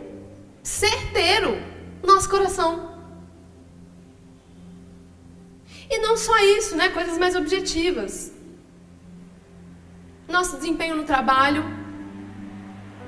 certeiro, 0.62 1.62
nosso 2.04 2.30
coração. 2.30 2.94
E 5.90 6.00
não 6.00 6.16
só 6.18 6.38
isso, 6.58 6.76
né? 6.76 6.90
Coisas 6.90 7.18
mais 7.18 7.36
objetivas. 7.36 8.32
Nosso 10.28 10.58
desempenho 10.58 10.96
no 10.96 11.04
trabalho, 11.04 11.64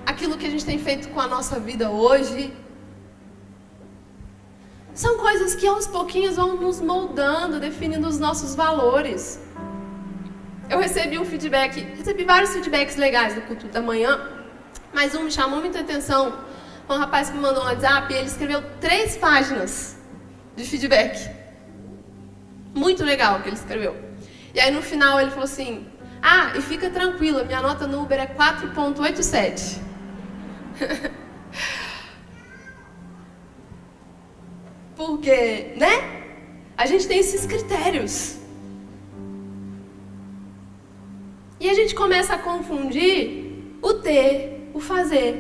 aquilo 0.06 0.38
que 0.38 0.46
a 0.46 0.50
gente 0.50 0.66
tem 0.66 0.78
feito 0.78 1.10
com 1.10 1.20
a 1.20 1.28
nossa 1.28 1.60
vida 1.60 1.90
hoje. 1.90 2.54
São 4.94 5.18
coisas 5.18 5.56
que 5.56 5.68
aos 5.68 5.88
pouquinhos 5.88 6.36
vão 6.36 6.56
nos 6.58 6.80
moldando, 6.80 7.60
definindo 7.60 8.08
os 8.08 8.20
nossos 8.20 8.56
valores. 8.56 9.42
Eu 10.70 10.80
recebi 10.80 11.18
um 11.20 11.26
feedback, 11.26 11.80
recebi 11.80 12.24
vários 12.24 12.52
feedbacks 12.52 12.96
legais 12.96 13.36
do 13.36 13.42
culto 13.42 13.68
da 13.68 13.82
manhã, 13.82 14.35
mas 14.96 15.14
um 15.14 15.24
me 15.24 15.32
chamou 15.32 15.60
muita 15.60 15.82
atenção. 15.82 16.40
Um 16.90 16.96
rapaz 16.98 17.30
que 17.30 17.36
me 17.36 17.42
mandou 17.42 17.64
um 17.64 17.66
WhatsApp 17.66 18.14
e 18.14 18.18
ele 18.18 18.28
escreveu 18.28 18.64
três 18.80 19.18
páginas 19.18 19.98
de 20.56 20.64
feedback. 20.64 21.30
Muito 22.74 23.04
legal 23.04 23.38
o 23.38 23.42
que 23.42 23.50
ele 23.50 23.58
escreveu. 23.58 23.94
E 24.54 24.60
aí 24.60 24.72
no 24.72 24.82
final 24.82 25.20
ele 25.20 25.32
falou 25.32 25.44
assim: 25.44 25.86
Ah, 26.22 26.54
e 26.56 26.62
fica 26.62 26.90
tranquila, 26.90 27.44
minha 27.44 27.62
nota 27.62 27.86
no 27.86 28.04
Uber 28.04 28.20
é 28.20 28.28
4,87. 28.28 29.80
Porque, 34.96 35.74
né? 35.76 36.24
A 36.78 36.86
gente 36.86 37.06
tem 37.06 37.20
esses 37.20 37.46
critérios. 37.46 38.38
E 41.60 41.70
a 41.70 41.74
gente 41.74 41.94
começa 41.96 42.34
a 42.36 42.38
confundir 42.38 43.46
o 43.82 43.94
ter, 43.96 44.55
o 44.76 44.80
fazer, 44.82 45.34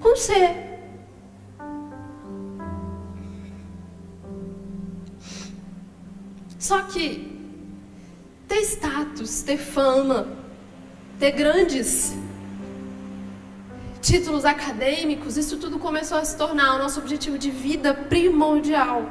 com 0.00 0.14
ser. 0.14 0.50
Só 6.58 6.82
que 6.82 7.32
ter 8.46 8.60
status, 8.60 9.42
ter 9.42 9.56
fama, 9.56 10.28
ter 11.18 11.32
grandes 11.32 12.14
títulos 14.02 14.44
acadêmicos, 14.44 15.38
isso 15.38 15.56
tudo 15.56 15.78
começou 15.78 16.18
a 16.18 16.24
se 16.24 16.36
tornar 16.36 16.74
o 16.74 16.78
nosso 16.78 17.00
objetivo 17.00 17.38
de 17.38 17.50
vida 17.50 17.94
primordial. 17.94 19.06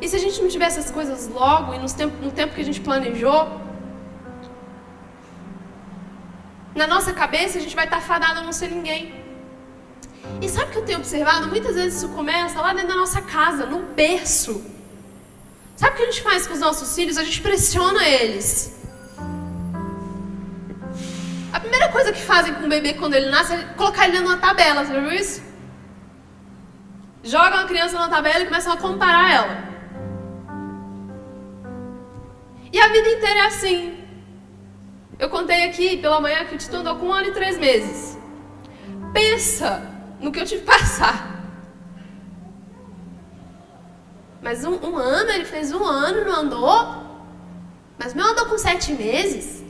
E 0.00 0.08
se 0.08 0.16
a 0.16 0.18
gente 0.18 0.40
não 0.40 0.48
tivesse 0.48 0.78
essas 0.78 0.90
coisas 0.90 1.28
logo 1.28 1.74
e 1.74 1.78
no 1.78 1.92
tempo, 1.92 2.16
no 2.24 2.32
tempo 2.32 2.54
que 2.54 2.62
a 2.62 2.64
gente 2.64 2.80
planejou, 2.80 3.61
na 6.74 6.86
nossa 6.86 7.12
cabeça 7.12 7.58
a 7.58 7.60
gente 7.60 7.76
vai 7.76 7.84
estar 7.84 8.00
fadado 8.00 8.40
a 8.40 8.42
não 8.42 8.52
ser 8.52 8.68
ninguém. 8.68 9.22
E 10.40 10.48
sabe 10.48 10.70
o 10.70 10.72
que 10.72 10.78
eu 10.78 10.84
tenho 10.84 10.98
observado? 10.98 11.48
Muitas 11.48 11.74
vezes 11.74 11.98
isso 11.98 12.08
começa 12.10 12.60
lá 12.60 12.72
dentro 12.72 12.88
da 12.88 12.96
nossa 12.96 13.20
casa, 13.20 13.66
no 13.66 13.80
berço. 13.80 14.64
Sabe 15.76 15.94
o 15.94 15.96
que 15.96 16.02
a 16.02 16.06
gente 16.06 16.22
faz 16.22 16.46
com 16.46 16.54
os 16.54 16.60
nossos 16.60 16.94
filhos? 16.94 17.18
A 17.18 17.24
gente 17.24 17.40
pressiona 17.40 18.06
eles. 18.06 18.80
A 21.52 21.60
primeira 21.60 21.88
coisa 21.90 22.12
que 22.12 22.20
fazem 22.20 22.54
com 22.54 22.64
o 22.64 22.68
bebê 22.68 22.94
quando 22.94 23.14
ele 23.14 23.28
nasce 23.30 23.52
é 23.54 23.58
colocar 23.76 24.08
ele 24.08 24.20
numa 24.20 24.38
tabela, 24.38 24.84
você 24.84 24.98
viu 24.98 25.12
isso? 25.12 25.42
Jogam 27.22 27.60
a 27.60 27.64
criança 27.64 27.98
na 27.98 28.08
tabela 28.08 28.40
e 28.40 28.46
começam 28.46 28.72
a 28.72 28.76
comparar 28.76 29.30
ela. 29.30 29.72
E 32.72 32.80
a 32.80 32.88
vida 32.88 33.08
inteira 33.10 33.40
é 33.40 33.46
assim. 33.46 34.01
Eu 35.22 35.28
contei 35.30 35.62
aqui 35.66 35.98
pela 35.98 36.20
manhã 36.20 36.44
que 36.46 36.56
o 36.56 36.58
Tito 36.58 36.76
andou 36.78 36.96
com 36.96 37.06
um 37.06 37.12
ano 37.12 37.28
e 37.28 37.32
três 37.32 37.56
meses. 37.56 38.18
Pensa 39.12 39.88
no 40.18 40.32
que 40.32 40.40
eu 40.40 40.44
tive 40.44 40.62
que 40.62 40.66
passar. 40.66 41.16
Mas 44.42 44.64
um, 44.64 44.74
um 44.84 44.96
ano, 44.96 45.30
ele 45.30 45.44
fez 45.44 45.70
um 45.72 45.84
ano, 45.84 46.24
não 46.24 46.40
andou. 46.40 47.04
Mas 47.96 48.14
meu 48.14 48.26
andou 48.26 48.46
com 48.46 48.58
sete 48.58 48.92
meses. 48.94 49.62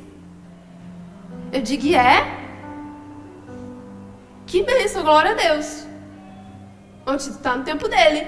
Eu 1.53 1.61
digo, 1.61 1.95
é? 1.95 2.17
Que 4.47 4.63
bênção, 4.63 5.03
glória 5.03 5.33
a 5.33 5.35
Deus. 5.35 5.87
O 7.05 7.15
Tito 7.19 7.37
está 7.37 7.59
no 7.59 7.65
tempo 7.65 7.89
dele. 7.89 8.27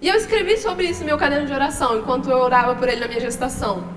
E 0.00 0.08
eu 0.08 0.14
escrevi 0.14 0.56
sobre 0.56 0.86
isso 0.86 1.00
no 1.00 1.06
meu 1.06 1.18
caderno 1.18 1.48
de 1.48 1.52
oração, 1.52 1.98
enquanto 1.98 2.30
eu 2.30 2.38
orava 2.38 2.76
por 2.76 2.88
ele 2.88 3.00
na 3.00 3.08
minha 3.08 3.20
gestação. 3.20 3.93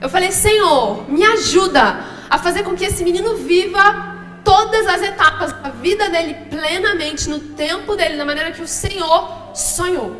Eu 0.00 0.08
falei, 0.08 0.32
Senhor, 0.32 1.08
me 1.10 1.22
ajuda 1.24 2.04
a 2.28 2.38
fazer 2.38 2.62
com 2.62 2.74
que 2.74 2.84
esse 2.84 3.04
menino 3.04 3.36
viva 3.36 4.18
todas 4.42 4.86
as 4.86 5.02
etapas 5.02 5.52
da 5.52 5.68
vida 5.68 6.08
dele 6.08 6.34
plenamente, 6.48 7.28
no 7.28 7.38
tempo 7.38 7.94
dele, 7.94 8.16
da 8.16 8.24
maneira 8.24 8.50
que 8.52 8.62
o 8.62 8.68
Senhor 8.68 9.54
sonhou. 9.54 10.16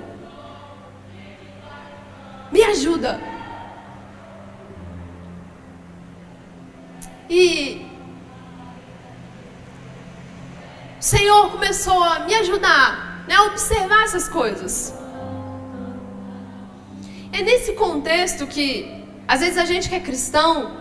Me 2.52 2.62
ajuda. 2.62 3.18
E 7.30 7.86
o 10.98 11.02
Senhor 11.02 11.50
começou 11.50 12.02
a 12.02 12.20
me 12.20 12.34
ajudar 12.34 13.24
né, 13.26 13.34
a 13.36 13.44
observar 13.44 14.02
essas 14.02 14.28
coisas. 14.28 14.92
É 17.32 17.40
nesse 17.40 17.72
contexto 17.74 18.46
que 18.46 18.99
às 19.30 19.38
vezes 19.38 19.58
a 19.58 19.64
gente 19.64 19.88
que 19.88 19.94
é 19.94 20.00
cristão 20.00 20.72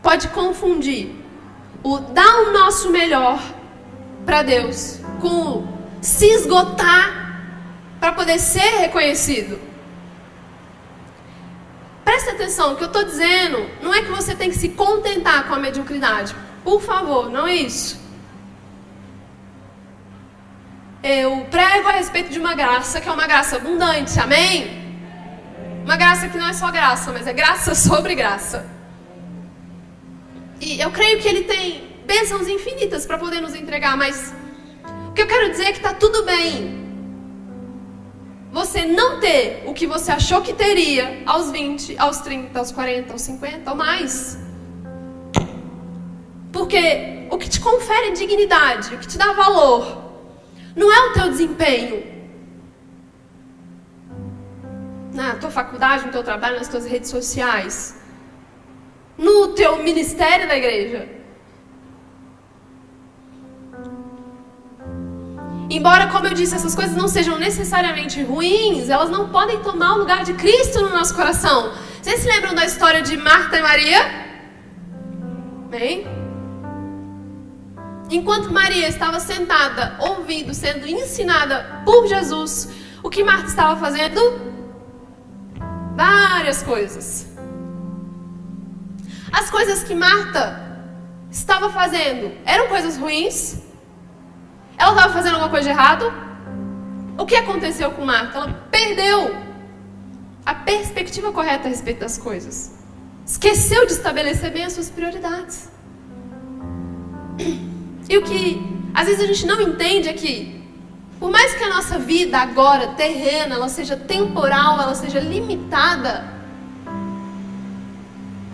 pode 0.00 0.28
confundir 0.28 1.16
o 1.82 1.98
dar 1.98 2.42
o 2.42 2.52
nosso 2.52 2.90
melhor 2.90 3.42
para 4.24 4.44
Deus 4.44 5.00
com 5.20 5.40
o 5.40 5.78
se 6.00 6.26
esgotar 6.26 7.42
para 7.98 8.12
poder 8.12 8.38
ser 8.38 8.78
reconhecido. 8.78 9.58
Presta 12.04 12.30
atenção, 12.30 12.72
o 12.72 12.76
que 12.76 12.84
eu 12.84 12.86
estou 12.86 13.02
dizendo 13.02 13.68
não 13.82 13.92
é 13.92 14.00
que 14.00 14.12
você 14.12 14.36
tem 14.36 14.48
que 14.48 14.56
se 14.56 14.68
contentar 14.68 15.48
com 15.48 15.54
a 15.54 15.58
mediocridade. 15.58 16.36
Por 16.62 16.80
favor, 16.80 17.28
não 17.28 17.48
é 17.48 17.56
isso. 17.56 18.00
Eu 21.02 21.48
prego 21.50 21.88
a 21.88 21.92
respeito 21.92 22.30
de 22.30 22.38
uma 22.38 22.54
graça 22.54 23.00
que 23.00 23.08
é 23.08 23.12
uma 23.12 23.26
graça 23.26 23.56
abundante, 23.56 24.20
amém? 24.20 24.85
Uma 25.86 25.96
graça 25.96 26.28
que 26.28 26.36
não 26.36 26.48
é 26.48 26.52
só 26.52 26.68
graça, 26.72 27.12
mas 27.12 27.28
é 27.28 27.32
graça 27.32 27.72
sobre 27.88 28.16
graça. 28.16 28.66
E 30.60 30.80
eu 30.80 30.90
creio 30.90 31.20
que 31.20 31.28
Ele 31.28 31.44
tem 31.44 31.96
bênçãos 32.04 32.48
infinitas 32.48 33.06
para 33.06 33.16
poder 33.16 33.40
nos 33.40 33.54
entregar, 33.54 33.96
mas 33.96 34.34
o 35.08 35.12
que 35.12 35.22
eu 35.22 35.28
quero 35.28 35.48
dizer 35.52 35.66
é 35.66 35.72
que 35.72 35.78
está 35.78 35.94
tudo 35.94 36.24
bem 36.24 36.84
você 38.50 38.84
não 38.86 39.20
ter 39.20 39.62
o 39.66 39.74
que 39.74 39.86
você 39.86 40.10
achou 40.10 40.40
que 40.40 40.52
teria 40.52 41.22
aos 41.26 41.50
20, 41.50 41.96
aos 41.98 42.18
30, 42.18 42.58
aos 42.58 42.72
40, 42.72 43.12
aos 43.12 43.22
50 43.22 43.70
ou 43.70 43.76
mais. 43.76 44.38
Porque 46.50 47.28
o 47.30 47.38
que 47.38 47.48
te 47.48 47.60
confere 47.60 48.12
dignidade, 48.12 48.94
o 48.94 48.98
que 48.98 49.06
te 49.06 49.18
dá 49.18 49.32
valor, 49.34 49.82
não 50.74 50.90
é 50.90 51.10
o 51.10 51.12
teu 51.12 51.28
desempenho. 51.28 52.15
Na 55.16 55.34
tua 55.42 55.50
faculdade, 55.50 56.04
no 56.06 56.12
teu 56.12 56.22
trabalho, 56.22 56.56
nas 56.58 56.68
tuas 56.68 56.86
redes 56.86 57.10
sociais. 57.10 57.96
No 59.16 59.54
teu 59.60 59.82
ministério 59.82 60.46
da 60.46 60.54
igreja. 60.54 61.08
Embora, 65.70 66.06
como 66.08 66.26
eu 66.26 66.34
disse, 66.34 66.54
essas 66.54 66.74
coisas 66.74 66.94
não 66.94 67.08
sejam 67.08 67.38
necessariamente 67.38 68.22
ruins, 68.22 68.90
elas 68.90 69.10
não 69.10 69.30
podem 69.30 69.58
tomar 69.62 69.94
o 69.94 69.98
lugar 69.98 70.22
de 70.22 70.34
Cristo 70.34 70.82
no 70.82 70.90
nosso 70.90 71.14
coração. 71.14 71.72
Vocês 72.00 72.20
se 72.20 72.28
lembram 72.28 72.54
da 72.54 72.66
história 72.66 73.00
de 73.00 73.16
Marta 73.16 73.56
e 73.56 73.62
Maria? 73.62 74.00
Bem? 75.70 76.06
Enquanto 78.10 78.52
Maria 78.52 78.86
estava 78.86 79.18
sentada, 79.18 79.96
ouvindo, 79.98 80.52
sendo 80.52 80.86
ensinada 80.86 81.82
por 81.86 82.06
Jesus, 82.06 82.68
o 83.02 83.08
que 83.08 83.24
Marta 83.24 83.46
estava 83.46 83.80
fazendo? 83.80 84.55
Várias 85.96 86.62
coisas. 86.62 87.26
As 89.32 89.50
coisas 89.50 89.82
que 89.82 89.94
Marta 89.94 90.44
estava 91.30 91.70
fazendo 91.70 92.32
eram 92.44 92.68
coisas 92.68 92.98
ruins? 92.98 93.62
Ela 94.78 94.92
estava 94.92 95.12
fazendo 95.12 95.34
alguma 95.34 95.50
coisa 95.50 95.64
de 95.64 95.70
errado? 95.70 96.12
O 97.18 97.24
que 97.24 97.34
aconteceu 97.34 97.90
com 97.92 98.04
Marta? 98.04 98.36
Ela 98.36 98.52
perdeu 98.70 99.34
a 100.44 100.54
perspectiva 100.54 101.32
correta 101.32 101.66
a 101.66 101.70
respeito 101.70 102.00
das 102.00 102.18
coisas. 102.18 102.72
Esqueceu 103.24 103.86
de 103.86 103.92
estabelecer 103.92 104.52
bem 104.52 104.64
as 104.64 104.74
suas 104.74 104.90
prioridades. 104.90 105.68
E 108.08 108.16
o 108.18 108.22
que 108.22 108.62
às 108.94 109.08
vezes 109.08 109.20
a 109.20 109.26
gente 109.26 109.44
não 109.46 109.60
entende 109.60 110.08
é 110.08 110.12
que, 110.12 110.55
por 111.18 111.30
mais 111.30 111.54
que 111.54 111.64
a 111.64 111.68
nossa 111.68 111.98
vida 111.98 112.38
agora, 112.38 112.88
terrena, 112.88 113.54
ela 113.54 113.68
seja 113.68 113.96
temporal, 113.96 114.80
ela 114.80 114.94
seja 114.94 115.18
limitada, 115.18 116.36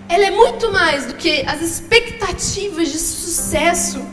ela 0.08 0.26
é 0.26 0.30
muito 0.30 0.70
mais 0.70 1.06
do 1.06 1.14
que 1.14 1.42
as 1.46 1.62
expectativas 1.62 2.92
de 2.92 2.98
sucesso 2.98 4.04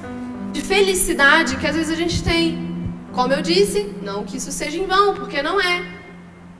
de 0.53 0.61
felicidade 0.61 1.57
que 1.57 1.67
às 1.67 1.75
vezes 1.75 1.91
a 1.91 1.95
gente 1.95 2.23
tem. 2.23 2.69
Como 3.11 3.33
eu 3.33 3.41
disse, 3.41 3.93
não 4.01 4.23
que 4.23 4.37
isso 4.37 4.51
seja 4.51 4.77
em 4.77 4.85
vão, 4.85 5.13
porque 5.13 5.41
não 5.41 5.59
é. 5.59 5.83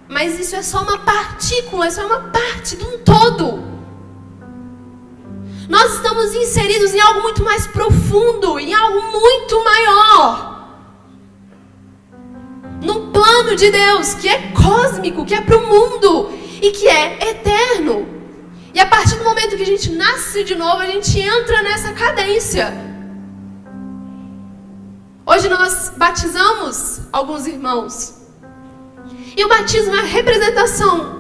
Mas 0.10 0.39
isso 0.39 0.55
é 0.55 0.62
só 0.62 0.81
uma 0.81 0.98
partícula, 1.00 1.88
isso 1.88 2.01
é 2.01 2.05
uma 2.05 2.22
parte 2.31 2.75
de 2.75 2.84
um 2.84 2.98
todo. 3.00 3.63
Nós 5.69 5.93
estamos 5.93 6.34
inseridos 6.34 6.93
em 6.93 7.00
algo 7.00 7.22
muito 7.22 7.43
mais 7.43 7.67
profundo, 7.67 8.60
em 8.60 8.74
algo 8.74 9.01
muito 9.12 9.63
maior. 9.63 10.49
Num 12.82 13.12
plano 13.12 13.56
de 13.56 13.70
Deus 13.70 14.14
que 14.14 14.28
é 14.28 14.52
cósmico, 14.52 15.26
que 15.26 15.34
é 15.34 15.42
para 15.42 15.58
o 15.58 15.68
mundo 15.68 16.32
e 16.62 16.72
que 16.72 16.88
é 16.88 17.30
eterno. 17.30 18.08
E 18.74 18.80
a 18.80 18.86
partir 18.86 19.16
do 19.16 19.24
momento 19.24 19.58
que 19.58 19.64
a 19.64 19.66
gente 19.66 19.92
nasce 19.92 20.44
de 20.44 20.56
novo, 20.56 20.78
a 20.78 20.86
gente 20.86 21.20
entra 21.20 21.62
nessa 21.62 21.94
cadência. 21.94 22.74
Hoje 25.26 25.48
nós 25.50 25.92
batizamos 25.98 27.02
alguns 27.12 27.46
irmãos. 27.46 28.16
E 29.36 29.44
o 29.44 29.48
batismo 29.48 29.96
é 29.96 30.00
a 30.00 30.04
representação 30.04 31.20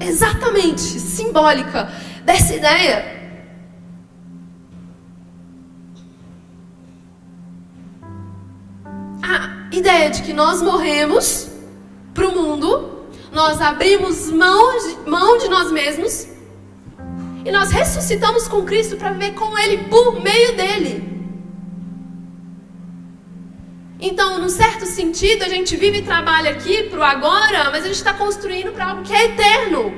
exatamente 0.00 0.80
simbólica 0.80 1.92
dessa 2.24 2.54
ideia. 2.54 3.19
A 9.30 9.68
ideia 9.70 10.10
de 10.10 10.22
que 10.22 10.32
nós 10.32 10.60
morremos 10.60 11.48
para 12.12 12.26
o 12.26 12.34
mundo, 12.34 13.06
nós 13.30 13.60
abrimos 13.60 14.28
mão 14.28 14.76
de, 14.78 15.08
mão 15.08 15.38
de 15.38 15.48
nós 15.48 15.70
mesmos 15.70 16.26
e 17.44 17.52
nós 17.52 17.70
ressuscitamos 17.70 18.48
com 18.48 18.64
Cristo 18.64 18.96
para 18.96 19.12
viver 19.12 19.34
com 19.34 19.56
Ele 19.56 19.84
por 19.84 20.20
meio 20.20 20.56
dele. 20.56 21.08
Então, 24.00 24.40
num 24.40 24.48
certo 24.48 24.84
sentido, 24.84 25.44
a 25.44 25.48
gente 25.48 25.76
vive 25.76 25.98
e 25.98 26.02
trabalha 26.02 26.50
aqui 26.50 26.84
para 26.84 26.98
o 26.98 27.02
agora, 27.04 27.70
mas 27.70 27.84
a 27.84 27.86
gente 27.86 27.96
está 27.96 28.14
construindo 28.14 28.72
para 28.72 28.86
algo 28.86 29.02
que 29.02 29.14
é 29.14 29.26
eterno. 29.26 29.94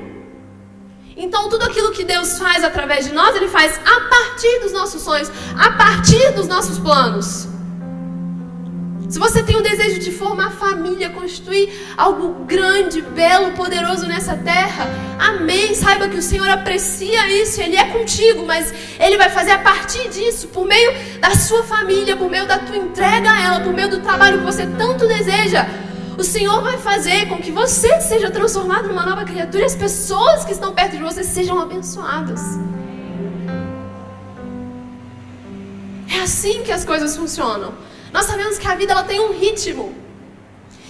Então, 1.17 1.49
tudo 1.49 1.63
aquilo 1.63 1.91
que 1.91 2.03
Deus 2.03 2.37
faz 2.37 2.63
através 2.63 3.05
de 3.05 3.13
nós, 3.13 3.35
Ele 3.35 3.47
faz 3.47 3.79
a 3.83 4.01
partir 4.01 4.59
dos 4.59 4.73
nossos 4.73 5.01
sonhos, 5.01 5.31
a 5.57 5.71
partir 5.71 6.33
dos 6.33 6.47
nossos 6.47 6.77
planos. 6.77 7.52
Se 9.13 9.19
você 9.19 9.43
tem 9.43 9.55
o 9.55 9.61
desejo 9.61 9.99
de 9.99 10.11
formar 10.11 10.53
família, 10.53 11.07
construir 11.11 11.71
algo 11.95 12.45
grande, 12.45 12.99
belo, 12.99 13.51
poderoso 13.51 14.07
nessa 14.07 14.35
terra, 14.35 14.87
amém. 15.19 15.75
Saiba 15.75 16.07
que 16.07 16.17
o 16.17 16.21
Senhor 16.23 16.49
aprecia 16.49 17.29
isso, 17.39 17.61
Ele 17.61 17.75
é 17.75 17.83
contigo, 17.89 18.43
mas 18.43 18.73
Ele 18.99 19.15
vai 19.15 19.29
fazer 19.29 19.51
a 19.51 19.59
partir 19.59 20.09
disso, 20.09 20.47
por 20.47 20.65
meio 20.65 20.91
da 21.19 21.35
sua 21.35 21.63
família, 21.63 22.17
por 22.17 22.27
meio 22.27 22.47
da 22.47 22.57
tua 22.57 22.75
entrega 22.75 23.29
a 23.29 23.39
ela, 23.39 23.59
por 23.59 23.71
meio 23.71 23.87
do 23.87 23.99
trabalho 23.99 24.39
que 24.39 24.45
você 24.45 24.65
tanto 24.65 25.07
deseja. 25.07 25.67
O 26.17 26.23
Senhor 26.23 26.63
vai 26.63 26.79
fazer 26.79 27.27
com 27.27 27.37
que 27.37 27.51
você 27.51 28.01
seja 28.01 28.31
transformado 28.31 28.87
numa 28.87 29.05
nova 29.05 29.23
criatura 29.25 29.61
e 29.61 29.65
as 29.67 29.75
pessoas 29.75 30.43
que 30.43 30.53
estão 30.53 30.73
perto 30.73 30.97
de 30.97 31.03
você 31.03 31.23
sejam 31.23 31.59
abençoadas. 31.59 32.41
É 36.11 36.19
assim 36.21 36.63
que 36.63 36.71
as 36.71 36.83
coisas 36.83 37.15
funcionam. 37.15 37.92
Nós 38.13 38.25
sabemos 38.25 38.59
que 38.59 38.67
a 38.67 38.75
vida 38.75 38.93
ela 38.93 39.03
tem 39.03 39.19
um 39.19 39.33
ritmo. 39.33 39.93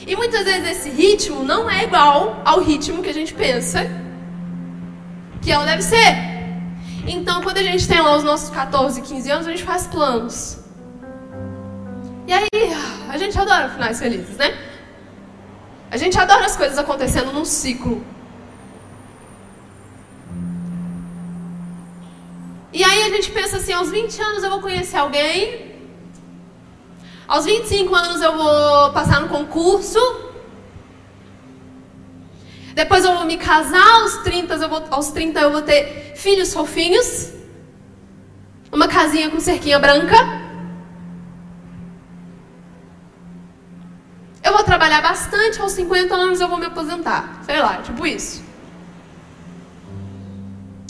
E 0.06 0.16
muitas 0.16 0.44
vezes 0.44 0.70
esse 0.70 0.90
ritmo 0.90 1.44
não 1.44 1.70
é 1.70 1.86
igual 1.86 2.42
ao 2.44 2.60
ritmo 2.60 3.02
que 3.02 3.10
a 3.10 3.14
gente 3.14 3.34
pensa 3.34 3.90
que 5.42 5.50
ela 5.52 5.66
deve 5.66 5.82
ser. 5.82 6.12
Então, 7.08 7.42
quando 7.42 7.58
a 7.58 7.64
gente 7.64 7.88
tem 7.88 8.02
lá 8.02 8.16
os 8.16 8.24
nossos 8.24 8.50
14, 8.50 9.02
15 9.02 9.32
anos, 9.32 9.48
a 9.48 9.52
gente 9.52 9.64
faz 9.64 9.88
planos. 9.88 10.58
E 12.28 12.34
aí, 12.34 12.48
a 13.10 13.18
gente 13.18 13.38
adora 13.38 13.70
finais 13.70 14.00
felizes, 14.00 14.38
né? 14.38 14.58
A 15.90 15.98
gente 15.98 16.18
adora 16.18 16.46
as 16.46 16.58
coisas 16.58 16.78
acontecendo 16.78 17.32
num 17.32 17.46
ciclo. 17.46 18.04
E 22.74 22.84
aí 22.84 23.04
a 23.04 23.10
gente 23.10 23.32
pensa 23.32 23.58
assim, 23.58 23.72
aos 23.72 23.92
20 23.92 24.20
anos 24.20 24.44
eu 24.44 24.50
vou 24.50 24.60
conhecer 24.60 24.98
alguém, 24.98 25.73
aos 27.28 27.46
25 27.46 27.96
anos 27.96 28.22
eu 28.22 28.36
vou 28.36 28.92
passar 28.92 29.22
no 29.22 29.30
concurso. 29.30 30.00
Depois 32.74 33.06
eu 33.06 33.16
vou 33.16 33.26
me 33.26 33.38
casar, 33.38 34.02
aos 34.02 34.18
30 34.24 34.56
eu 34.56 34.70
vou, 34.70 34.84
aos 34.90 35.12
30 35.12 35.40
eu 35.40 35.52
vou 35.52 35.62
ter 35.62 36.14
filhos 36.16 36.54
fofinhos. 36.54 37.32
Uma 38.72 38.88
casinha 38.88 39.30
com 39.30 39.40
cerquinha 39.40 39.78
branca. 39.78 40.16
Eu 44.44 44.52
vou 44.52 44.64
trabalhar 44.64 45.02
bastante, 45.02 45.62
aos 45.62 45.72
50 45.74 46.14
anos 46.14 46.42
eu 46.42 46.48
vou 46.48 46.58
me 46.58 46.66
aposentar. 46.66 47.42
Sei 47.46 47.60
lá, 47.60 47.78
tipo 47.78 48.06
isso. 48.06 48.44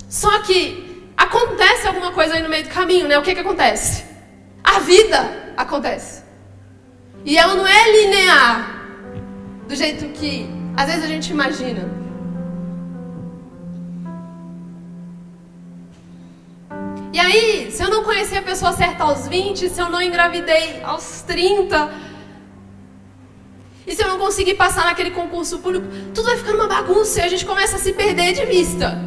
Só 0.09 0.39
que 0.39 1.11
acontece 1.17 1.87
alguma 1.87 2.11
coisa 2.11 2.35
aí 2.35 2.41
no 2.41 2.49
meio 2.49 2.63
do 2.63 2.69
caminho, 2.69 3.07
né? 3.07 3.17
O 3.17 3.21
que 3.21 3.33
que 3.35 3.41
acontece? 3.41 4.05
A 4.63 4.79
vida 4.79 5.53
acontece. 5.57 6.22
E 7.25 7.37
ela 7.37 7.55
não 7.55 7.65
é 7.65 7.91
linear 7.91 8.85
do 9.67 9.75
jeito 9.75 10.05
que 10.09 10.49
às 10.75 10.87
vezes 10.87 11.03
a 11.03 11.07
gente 11.07 11.31
imagina. 11.31 11.89
E 17.13 17.19
aí, 17.19 17.71
se 17.71 17.81
eu 17.83 17.89
não 17.89 18.03
conheci 18.03 18.35
a 18.35 18.41
pessoa 18.41 18.73
certa 18.73 19.03
aos 19.03 19.27
20, 19.27 19.69
se 19.69 19.79
eu 19.79 19.89
não 19.89 20.01
engravidei 20.01 20.81
aos 20.83 21.21
30, 21.21 21.93
e 23.85 23.95
se 23.95 24.01
eu 24.03 24.07
não 24.07 24.17
conseguir 24.17 24.55
passar 24.55 24.85
naquele 24.85 25.11
concurso 25.11 25.59
público, 25.59 25.87
tudo 26.13 26.25
vai 26.25 26.37
ficando 26.37 26.55
uma 26.55 26.67
bagunça 26.67 27.19
e 27.19 27.23
a 27.23 27.27
gente 27.27 27.45
começa 27.45 27.75
a 27.75 27.79
se 27.79 27.93
perder 27.93 28.33
de 28.33 28.45
vista. 28.45 28.97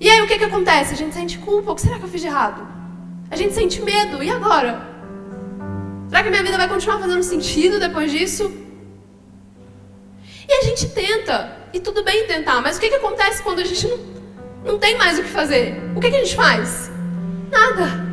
E 0.00 0.08
aí 0.08 0.22
o 0.22 0.26
que, 0.26 0.38
que 0.38 0.44
acontece? 0.44 0.94
A 0.94 0.96
gente 0.96 1.14
sente 1.14 1.38
culpa. 1.38 1.72
O 1.72 1.74
que 1.74 1.82
será 1.82 1.98
que 1.98 2.04
eu 2.04 2.08
fiz 2.08 2.20
de 2.20 2.28
errado? 2.28 2.77
A 3.30 3.36
gente 3.36 3.54
sente 3.54 3.80
medo. 3.82 4.22
E 4.22 4.30
agora? 4.30 4.86
Será 6.08 6.22
que 6.22 6.28
a 6.28 6.30
minha 6.30 6.42
vida 6.42 6.56
vai 6.56 6.68
continuar 6.68 6.98
fazendo 6.98 7.22
sentido 7.22 7.78
depois 7.78 8.10
disso? 8.10 8.50
E 10.48 10.52
a 10.52 10.62
gente 10.62 10.88
tenta, 10.88 11.52
e 11.74 11.78
tudo 11.78 12.02
bem 12.02 12.26
tentar, 12.26 12.62
mas 12.62 12.78
o 12.78 12.80
que, 12.80 12.88
que 12.88 12.94
acontece 12.94 13.42
quando 13.42 13.58
a 13.58 13.64
gente 13.64 13.86
não, 13.86 13.98
não 14.64 14.78
tem 14.78 14.96
mais 14.96 15.18
o 15.18 15.22
que 15.22 15.28
fazer? 15.28 15.78
O 15.94 16.00
que, 16.00 16.10
que 16.10 16.16
a 16.16 16.24
gente 16.24 16.34
faz? 16.34 16.90
Nada. 17.50 18.08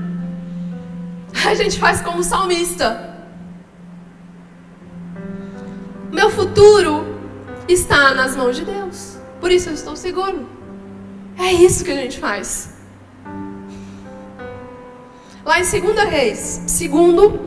A 1.45 1.56
gente 1.56 1.80
faz 1.80 2.01
como 2.01 2.21
salmista. 2.23 3.15
Meu 6.12 6.30
futuro 6.30 7.06
está 7.67 8.13
nas 8.13 8.36
mãos 8.36 8.58
de 8.58 8.65
Deus. 8.65 9.17
Por 9.39 9.51
isso 9.51 9.69
eu 9.69 9.73
estou 9.73 9.95
seguro. 9.95 10.49
É 11.38 11.54
isso 11.54 11.86
que 11.86 11.91
a 11.91 11.95
gente 11.95 12.19
faz. 12.19 12.74
Lá 15.45 15.60
em 15.60 15.63
2 15.63 16.10
Reis, 16.10 16.63
segundo 16.65 17.39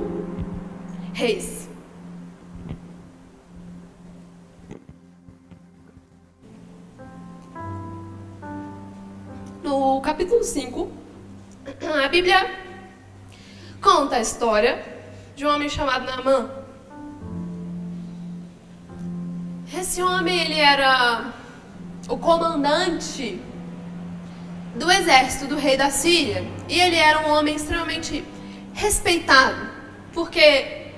Reis. 1.12 1.68
No 9.64 10.00
capítulo 10.00 10.44
5, 10.44 10.88
a 12.04 12.06
Bíblia 12.06 12.48
conta 13.82 14.14
a 14.14 14.20
história 14.20 14.80
de 15.34 15.44
um 15.44 15.52
homem 15.52 15.68
chamado 15.68 16.06
Naamã. 16.06 16.52
Esse 19.76 20.00
homem, 20.00 20.38
ele 20.38 20.61
era 20.61 21.32
o 22.08 22.16
comandante 22.16 23.42
do 24.78 24.90
exército 24.90 25.46
do 25.46 25.56
rei 25.56 25.76
da 25.76 25.90
Síria. 25.90 26.44
E 26.68 26.80
ele 26.80 26.96
era 26.96 27.26
um 27.26 27.32
homem 27.32 27.56
extremamente 27.56 28.24
respeitado, 28.72 29.68
porque 30.12 30.40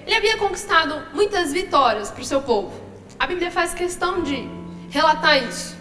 ele 0.07 0.15
havia 0.15 0.37
conquistado 0.37 1.03
muitas 1.15 1.53
vitórias 1.53 2.11
para 2.11 2.23
o 2.23 2.25
seu 2.25 2.43
povo. 2.43 2.73
A 3.19 3.27
Bíblia 3.27 3.51
faz 3.51 3.75
questão 3.75 4.23
de 4.23 4.49
relatar 4.91 5.43
isso. 5.43 5.77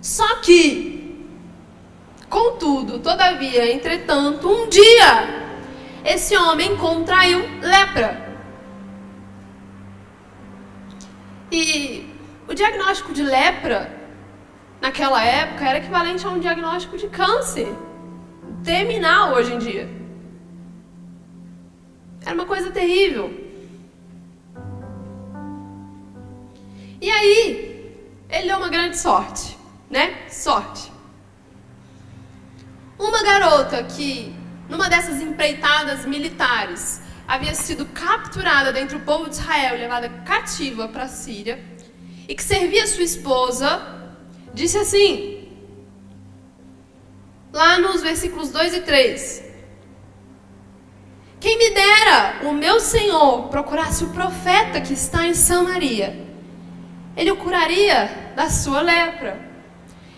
Só 0.00 0.36
que, 0.36 1.24
contudo, 2.28 2.98
todavia, 2.98 3.72
entretanto, 3.72 4.48
um 4.48 4.68
dia, 4.68 5.54
esse 6.04 6.36
homem 6.36 6.76
contraiu 6.76 7.40
lepra. 7.60 8.20
E 11.50 12.08
o 12.48 12.54
diagnóstico 12.54 13.12
de 13.12 13.22
lepra 13.22 14.01
naquela 14.82 15.24
época 15.24 15.64
era 15.64 15.78
equivalente 15.78 16.26
a 16.26 16.30
um 16.30 16.40
diagnóstico 16.40 16.98
de 16.98 17.06
câncer 17.06 17.72
terminal 18.64 19.32
hoje 19.34 19.54
em 19.54 19.58
dia. 19.58 19.88
Era 22.24 22.34
uma 22.34 22.46
coisa 22.46 22.68
terrível. 22.72 23.32
E 27.00 27.08
aí, 27.10 27.96
ele 28.28 28.48
deu 28.48 28.56
uma 28.56 28.68
grande 28.68 28.98
sorte, 28.98 29.56
né? 29.88 30.28
Sorte. 30.28 30.92
Uma 32.98 33.22
garota 33.22 33.82
que, 33.84 34.34
numa 34.68 34.88
dessas 34.88 35.20
empreitadas 35.20 36.04
militares, 36.06 37.00
havia 37.26 37.54
sido 37.54 37.86
capturada 37.86 38.72
dentro 38.72 38.98
do 38.98 39.04
povo 39.04 39.28
de 39.28 39.36
Israel, 39.36 39.76
levada 39.76 40.08
cativa 40.24 40.88
para 40.88 41.04
a 41.04 41.08
Síria, 41.08 41.64
e 42.28 42.34
que 42.34 42.42
servia 42.42 42.86
sua 42.86 43.02
esposa 43.02 44.01
disse 44.54 44.78
assim, 44.78 45.48
lá 47.52 47.78
nos 47.78 48.02
versículos 48.02 48.50
2 48.50 48.74
e 48.74 48.80
3: 48.80 49.44
Quem 51.40 51.58
me 51.58 51.70
dera 51.70 52.40
o 52.44 52.52
meu 52.52 52.80
Senhor 52.80 53.48
procurasse 53.48 54.04
o 54.04 54.10
profeta 54.10 54.80
que 54.80 54.92
está 54.92 55.26
em 55.26 55.34
Samaria, 55.34 56.26
ele 57.16 57.30
o 57.30 57.36
curaria 57.36 58.32
da 58.34 58.48
sua 58.48 58.80
lepra. 58.80 59.38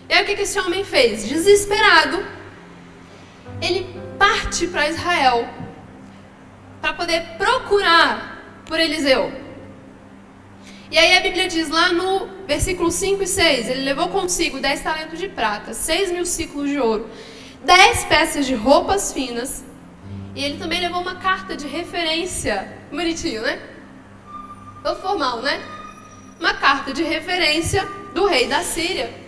E 0.07 0.13
aí 0.13 0.23
o 0.23 0.25
que 0.25 0.41
esse 0.41 0.59
homem 0.59 0.83
fez? 0.83 1.27
Desesperado, 1.27 2.25
ele 3.61 3.87
parte 4.17 4.67
para 4.67 4.87
Israel 4.89 5.47
para 6.79 6.93
poder 6.93 7.21
procurar 7.37 8.63
por 8.67 8.79
Eliseu. 8.79 9.44
E 10.91 10.97
aí 10.97 11.17
a 11.17 11.21
Bíblia 11.21 11.47
diz 11.47 11.69
lá 11.69 11.91
no 11.91 12.27
versículo 12.45 12.91
5 12.91 13.23
e 13.23 13.27
6, 13.27 13.69
ele 13.69 13.81
levou 13.81 14.09
consigo 14.09 14.59
10 14.59 14.81
talentos 14.81 15.19
de 15.19 15.27
prata, 15.27 15.73
6 15.73 16.11
mil 16.11 16.25
ciclos 16.25 16.69
de 16.69 16.79
ouro, 16.79 17.09
10 17.63 18.03
peças 18.05 18.45
de 18.45 18.53
roupas 18.53 19.11
finas, 19.11 19.65
e 20.35 20.43
ele 20.43 20.57
também 20.57 20.79
levou 20.79 21.01
uma 21.01 21.15
carta 21.15 21.55
de 21.55 21.67
referência, 21.67 22.71
bonitinho, 22.91 23.41
né? 23.41 23.59
Todo 24.83 25.01
formal, 25.01 25.41
né? 25.41 25.59
Uma 26.39 26.53
carta 26.53 26.93
de 26.93 27.01
referência 27.01 27.83
do 28.13 28.27
rei 28.27 28.47
da 28.47 28.61
Síria 28.61 29.25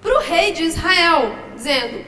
para 0.00 0.18
o 0.18 0.20
rei 0.20 0.52
de 0.52 0.64
Israel, 0.64 1.36
dizendo: 1.54 2.04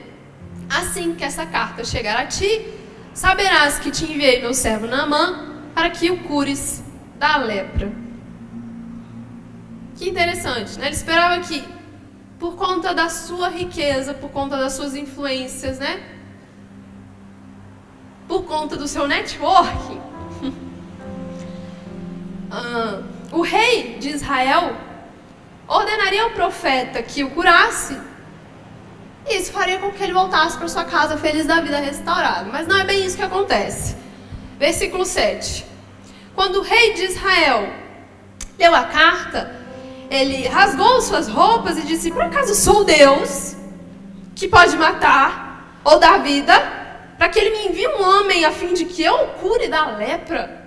Assim 0.68 1.14
que 1.14 1.22
essa 1.22 1.46
carta 1.46 1.84
chegar 1.84 2.18
a 2.18 2.26
ti, 2.26 2.66
saberás 3.12 3.78
que 3.78 3.90
te 3.90 4.04
enviei 4.04 4.40
meu 4.40 4.52
servo 4.52 4.86
Naamã 4.86 5.54
para 5.74 5.90
que 5.90 6.10
o 6.10 6.18
cures 6.24 6.82
da 7.16 7.36
lepra. 7.36 8.03
Que 9.96 10.08
interessante, 10.08 10.78
né? 10.78 10.86
Ele 10.86 10.94
esperava 10.94 11.38
que, 11.40 11.64
por 12.38 12.56
conta 12.56 12.92
da 12.92 13.08
sua 13.08 13.48
riqueza, 13.48 14.12
por 14.12 14.30
conta 14.30 14.56
das 14.56 14.72
suas 14.72 14.94
influências, 14.94 15.78
né? 15.78 16.02
Por 18.26 18.44
conta 18.44 18.76
do 18.76 18.88
seu 18.88 19.06
network, 19.06 20.00
ah, 22.50 23.02
o 23.30 23.40
rei 23.42 23.98
de 23.98 24.10
Israel 24.10 24.76
ordenaria 25.68 26.24
ao 26.24 26.30
profeta 26.30 27.02
que 27.02 27.22
o 27.22 27.30
curasse. 27.30 27.96
E 29.26 29.36
isso 29.36 29.52
faria 29.52 29.78
com 29.78 29.90
que 29.90 30.02
ele 30.02 30.12
voltasse 30.12 30.58
para 30.58 30.68
sua 30.68 30.84
casa 30.84 31.16
feliz 31.16 31.46
da 31.46 31.60
vida 31.60 31.78
restaurado. 31.78 32.50
Mas 32.52 32.66
não 32.66 32.76
é 32.78 32.84
bem 32.84 33.04
isso 33.04 33.16
que 33.16 33.22
acontece. 33.22 33.96
Versículo 34.58 35.04
7. 35.04 35.64
Quando 36.34 36.56
o 36.56 36.62
rei 36.62 36.94
de 36.94 37.04
Israel 37.04 37.72
leu 38.58 38.74
a 38.74 38.84
carta, 38.84 39.63
ele 40.14 40.46
rasgou 40.46 41.00
suas 41.00 41.28
roupas 41.28 41.76
e 41.76 41.82
disse: 41.82 42.10
Por 42.10 42.22
acaso 42.22 42.54
sou 42.54 42.84
Deus 42.84 43.56
que 44.34 44.48
pode 44.48 44.76
matar 44.76 45.80
ou 45.84 45.98
dar 45.98 46.22
vida, 46.22 46.54
para 47.18 47.28
que 47.28 47.38
ele 47.38 47.50
me 47.50 47.68
envie 47.68 47.88
um 47.88 48.02
homem 48.02 48.44
a 48.44 48.52
fim 48.52 48.72
de 48.74 48.84
que 48.84 49.02
eu 49.02 49.14
o 49.14 49.28
cure 49.40 49.68
da 49.68 49.96
lepra? 49.96 50.62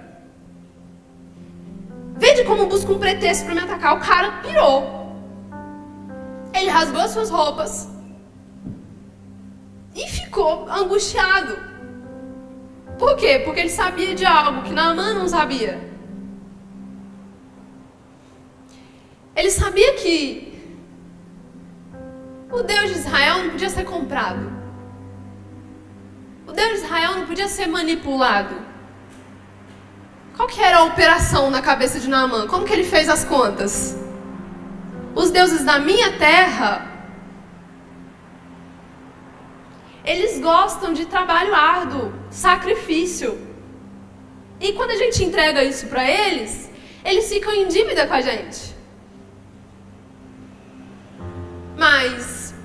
Vede 2.16 2.44
como 2.46 2.66
busca 2.66 2.92
um 2.92 3.00
pretexto 3.00 3.46
para 3.46 3.56
me 3.56 3.62
atacar. 3.62 3.96
O 3.96 4.00
cara 4.00 4.32
pirou. 4.42 5.16
Ele 6.54 6.70
rasgou 6.70 7.08
suas 7.08 7.30
roupas 7.30 7.88
e 9.96 10.08
ficou 10.10 10.68
angustiado. 10.70 11.58
Por 12.98 13.16
quê? 13.16 13.40
Porque 13.46 13.60
ele 13.60 13.70
sabia 13.70 14.16
de 14.16 14.26
algo 14.26 14.64
que 14.64 14.74
Naamã 14.74 15.14
não 15.14 15.28
sabia. 15.28 15.97
Ele 19.38 19.52
sabia 19.52 19.93
que 19.93 20.52
o 22.52 22.63
Deus 22.63 22.91
de 22.91 22.97
Israel 22.97 23.43
não 23.43 23.50
podia 23.52 23.69
ser 23.69 23.84
comprado. 23.84 24.52
O 26.47 26.52
Deus 26.52 26.69
de 26.69 26.76
Israel 26.78 27.17
não 27.17 27.28
podia 27.28 27.47
ser 27.47 27.67
manipulado. 27.67 28.56
Qual 30.36 30.47
que 30.47 30.60
era 30.60 30.78
a 30.78 30.86
operação 30.86 31.52
na 31.52 31.62
cabeça 31.62 32.00
de 32.00 32.10
Naamã? 32.10 32.47
Como 32.47 32.65
que 32.65 32.73
ele 32.73 32.84
fez 32.84 33.08
as 33.10 33.23
contas? 33.23 33.95
Os 35.13 35.30
deuses 35.30 35.63
da 35.63 35.78
minha 35.78 36.13
terra, 36.17 36.88
eles 40.04 40.39
gostam 40.39 40.93
de 40.93 41.06
trabalho 41.06 41.54
árduo, 41.54 42.12
sacrifício. 42.32 43.38
E 44.60 44.73
quando 44.73 44.91
a 44.91 44.95
gente 44.95 45.23
entrega 45.23 45.63
isso 45.63 45.86
para 45.86 46.04
eles, 46.10 46.71
eles 47.06 47.30
ficam 47.30 47.54
em 47.54 47.67
dívida 47.67 48.08
com 48.08 48.15
a 48.15 48.21
gente. 48.21 48.77
Mas 51.78 52.56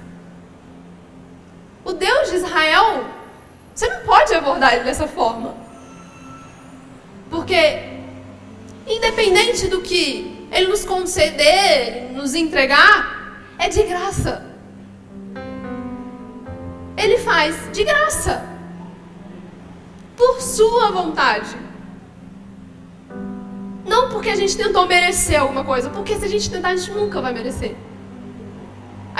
o 1.85 1.92
Deus 1.92 2.31
de 2.31 2.37
Israel, 2.37 3.05
você 3.75 3.87
não 3.87 4.01
pode 4.01 4.35
abordar 4.35 4.72
ele 4.75 4.85
dessa 4.85 5.07
forma. 5.07 5.55
Porque 7.29 7.90
independente 8.87 9.68
do 9.68 9.83
que 9.83 10.48
ele 10.51 10.68
nos 10.68 10.85
conceder, 10.85 12.11
nos 12.12 12.35
entregar, 12.35 13.44
é 13.59 13.68
de 13.68 13.83
graça. 13.83 14.46
Ele 16.96 17.18
faz 17.18 17.70
de 17.72 17.85
graça. 17.85 18.48
Por 20.16 20.40
sua 20.40 20.90
vontade. 20.90 21.57
Não 23.85 24.09
porque 24.09 24.31
a 24.31 24.37
gente 24.37 24.57
tentou 24.57 24.87
merecer 24.87 25.40
alguma 25.40 25.64
coisa, 25.64 25.90
porque 25.90 26.16
se 26.16 26.25
a 26.25 26.29
gente 26.29 26.51
tentar, 26.51 26.68
a 26.68 26.77
gente 26.77 26.92
nunca 26.92 27.20
vai 27.20 27.33
merecer 27.33 27.77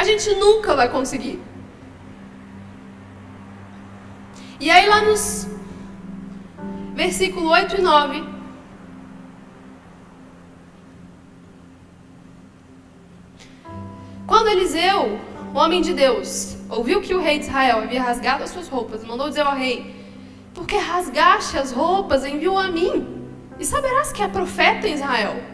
a 0.03 0.05
gente 0.05 0.35
nunca 0.35 0.75
vai 0.75 0.89
conseguir. 0.89 1.41
E 4.59 4.69
aí 4.69 4.89
lá 4.89 5.03
nos 5.03 5.47
versículo 6.95 7.49
8 7.51 7.77
e 7.77 7.81
9, 7.81 8.25
quando 14.27 14.49
Eliseu, 14.49 15.21
o 15.55 15.59
homem 15.59 15.81
de 15.81 15.95
Deus, 15.95 16.57
ouviu 16.69 17.01
que 17.01 17.15
o 17.15 17.21
rei 17.21 17.39
de 17.39 17.47
Israel 17.47 17.79
havia 17.79 18.03
rasgado 18.03 18.43
as 18.43 18.51
suas 18.51 18.69
roupas, 18.69 19.05
mandou 19.05 19.29
dizer 19.29 19.47
ao 19.47 19.55
rei: 19.55 19.95
Por 20.53 20.67
que 20.67 20.77
rasgaste 20.77 21.57
as 21.57 21.71
roupas, 21.71 22.25
enviou 22.25 22.59
a 22.59 22.69
mim, 22.69 23.29
e 23.59 23.65
saberás 23.65 24.13
que 24.13 24.23
é 24.23 24.29
profeta 24.29 24.89
em 24.89 24.95
Israel. 24.95 25.52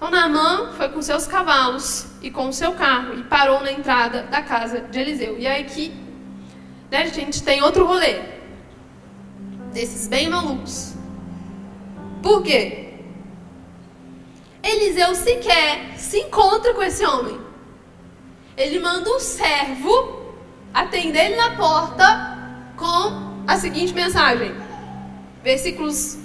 Então 0.00 0.10
Naamã 0.10 0.72
foi 0.78 0.88
com 0.88 1.02
seus 1.02 1.26
cavalos 1.26 2.06
e 2.22 2.30
com 2.30 2.48
o 2.48 2.52
seu 2.54 2.72
carro 2.72 3.18
e 3.18 3.22
parou 3.24 3.60
na 3.60 3.70
entrada 3.70 4.22
da 4.22 4.40
casa 4.40 4.80
de 4.80 4.98
Eliseu. 4.98 5.38
E 5.38 5.46
aí 5.46 5.64
que 5.64 5.92
né, 6.90 7.02
a 7.02 7.06
gente 7.06 7.42
tem 7.42 7.62
outro 7.62 7.84
rolê. 7.84 8.18
Desses 9.74 10.08
bem 10.08 10.30
malucos. 10.30 10.94
Por 12.22 12.42
quê? 12.42 12.94
Eliseu 14.62 15.14
sequer 15.14 15.98
se 15.98 16.20
encontra 16.20 16.72
com 16.72 16.82
esse 16.82 17.04
homem. 17.04 17.38
Ele 18.56 18.78
manda 18.78 19.14
um 19.14 19.20
servo 19.20 20.34
atender 20.72 21.26
ele 21.26 21.36
na 21.36 21.56
porta 21.56 22.38
com 22.74 23.44
a 23.46 23.58
seguinte 23.58 23.92
mensagem. 23.92 24.54
Versículos 25.44 26.16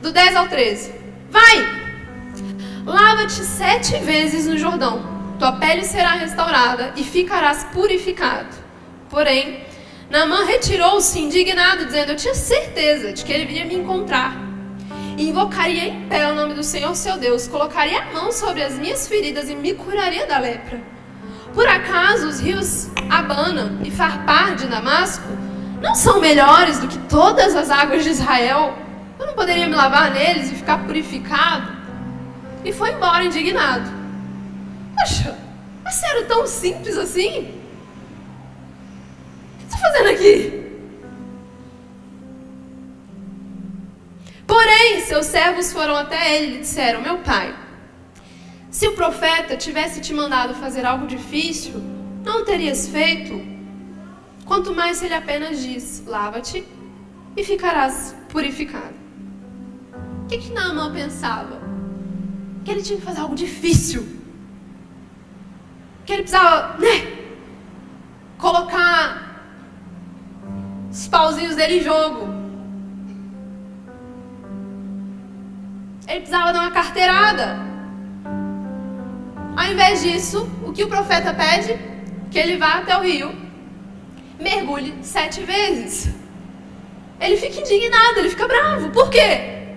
do 0.00 0.12
10 0.12 0.36
ao 0.36 0.46
13. 0.46 0.94
Vai! 1.28 1.85
Lava-te 2.86 3.42
sete 3.42 3.98
vezes 3.98 4.46
no 4.46 4.56
Jordão, 4.56 5.02
tua 5.40 5.50
pele 5.52 5.82
será 5.82 6.10
restaurada 6.10 6.92
e 6.94 7.02
ficarás 7.02 7.64
purificado. 7.64 8.54
Porém, 9.10 9.64
Naamã 10.08 10.44
retirou-se 10.44 11.18
indignado, 11.18 11.84
dizendo: 11.84 12.12
Eu 12.12 12.16
tinha 12.16 12.34
certeza 12.36 13.12
de 13.12 13.24
que 13.24 13.32
ele 13.32 13.44
viria 13.44 13.64
me 13.64 13.74
encontrar. 13.74 14.36
E 15.18 15.28
invocaria 15.28 15.88
em 15.88 16.06
pé 16.06 16.30
o 16.30 16.36
nome 16.36 16.54
do 16.54 16.62
Senhor 16.62 16.94
seu 16.94 17.18
Deus, 17.18 17.48
colocaria 17.48 18.02
a 18.02 18.12
mão 18.12 18.30
sobre 18.30 18.62
as 18.62 18.74
minhas 18.78 19.08
feridas 19.08 19.50
e 19.50 19.56
me 19.56 19.74
curaria 19.74 20.24
da 20.24 20.38
lepra. 20.38 20.80
Por 21.52 21.66
acaso 21.66 22.28
os 22.28 22.38
rios 22.38 22.88
Abana 23.10 23.80
e 23.84 23.90
Farpar 23.90 24.54
de 24.54 24.68
Damasco 24.68 25.26
não 25.82 25.96
são 25.96 26.20
melhores 26.20 26.78
do 26.78 26.86
que 26.86 26.98
todas 27.08 27.56
as 27.56 27.68
águas 27.68 28.04
de 28.04 28.10
Israel? 28.10 28.78
Eu 29.18 29.26
não 29.26 29.34
poderia 29.34 29.66
me 29.66 29.74
lavar 29.74 30.12
neles 30.12 30.52
e 30.52 30.54
ficar 30.54 30.84
purificado? 30.84 31.75
E 32.66 32.72
foi 32.72 32.92
embora 32.92 33.24
indignado. 33.24 33.88
Poxa, 34.96 35.38
mas 35.84 36.02
era 36.02 36.24
tão 36.24 36.44
simples 36.48 36.98
assim? 36.98 37.38
O 39.54 39.58
que 39.58 39.64
está 39.66 39.78
fazendo 39.78 40.08
aqui? 40.08 40.66
Porém, 44.44 45.00
seus 45.02 45.26
servos 45.26 45.72
foram 45.72 45.94
até 45.94 46.36
ele 46.36 46.56
e 46.56 46.60
disseram: 46.60 47.00
Meu 47.00 47.18
pai, 47.18 47.54
se 48.68 48.88
o 48.88 48.94
profeta 48.94 49.56
tivesse 49.56 50.00
te 50.00 50.12
mandado 50.12 50.52
fazer 50.54 50.84
algo 50.84 51.06
difícil, 51.06 51.74
não 52.24 52.44
terias 52.44 52.88
feito? 52.88 53.40
Quanto 54.44 54.74
mais 54.74 55.04
ele 55.04 55.14
apenas 55.14 55.62
diz: 55.62 56.02
Lava-te 56.04 56.66
e 57.36 57.44
ficarás 57.44 58.16
purificado. 58.28 58.96
O 60.24 60.26
que, 60.26 60.38
que 60.38 60.52
Naamã 60.52 60.92
pensava? 60.92 61.65
Que 62.66 62.72
ele 62.72 62.82
tinha 62.82 62.98
que 62.98 63.04
fazer 63.04 63.20
algo 63.20 63.36
difícil. 63.36 64.04
Que 66.04 66.14
ele 66.14 66.22
precisava, 66.22 66.76
né? 66.78 66.96
Colocar 68.36 69.44
os 70.90 71.06
pauzinhos 71.06 71.54
dele 71.54 71.78
em 71.78 71.82
jogo. 71.84 72.26
Ele 76.08 76.20
precisava 76.20 76.52
dar 76.52 76.62
uma 76.62 76.72
carteirada. 76.72 77.56
Ao 79.56 79.72
invés 79.72 80.02
disso, 80.02 80.50
o 80.64 80.72
que 80.72 80.82
o 80.82 80.88
profeta 80.88 81.32
pede? 81.32 81.78
Que 82.32 82.38
ele 82.40 82.56
vá 82.56 82.78
até 82.78 82.96
o 82.98 83.02
rio, 83.02 83.32
mergulhe 84.40 84.92
sete 85.02 85.40
vezes. 85.44 86.12
Ele 87.20 87.36
fica 87.36 87.60
indignado, 87.60 88.18
ele 88.18 88.30
fica 88.30 88.48
bravo. 88.48 88.90
Por 88.90 89.08
quê? 89.08 89.68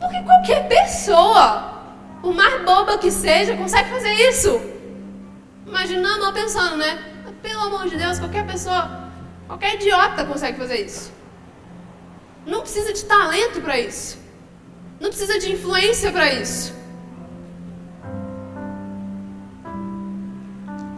Porque 0.00 0.20
qualquer 0.22 0.66
pessoa 0.66 1.73
por 2.24 2.32
mais 2.32 2.64
boba 2.64 2.96
que 2.96 3.10
seja, 3.10 3.54
consegue 3.54 3.90
fazer 3.90 4.14
isso. 4.30 4.58
Imaginando 5.66 6.24
ou 6.24 6.32
pensando, 6.32 6.76
né? 6.78 6.98
Pelo 7.42 7.60
amor 7.60 7.86
de 7.86 7.98
Deus, 7.98 8.18
qualquer 8.18 8.46
pessoa, 8.46 9.10
qualquer 9.46 9.74
idiota 9.74 10.24
consegue 10.24 10.56
fazer 10.56 10.86
isso. 10.86 11.12
Não 12.46 12.62
precisa 12.62 12.94
de 12.94 13.04
talento 13.04 13.60
para 13.60 13.78
isso. 13.78 14.18
Não 14.98 15.10
precisa 15.10 15.38
de 15.38 15.52
influência 15.52 16.10
para 16.10 16.32
isso. 16.32 16.72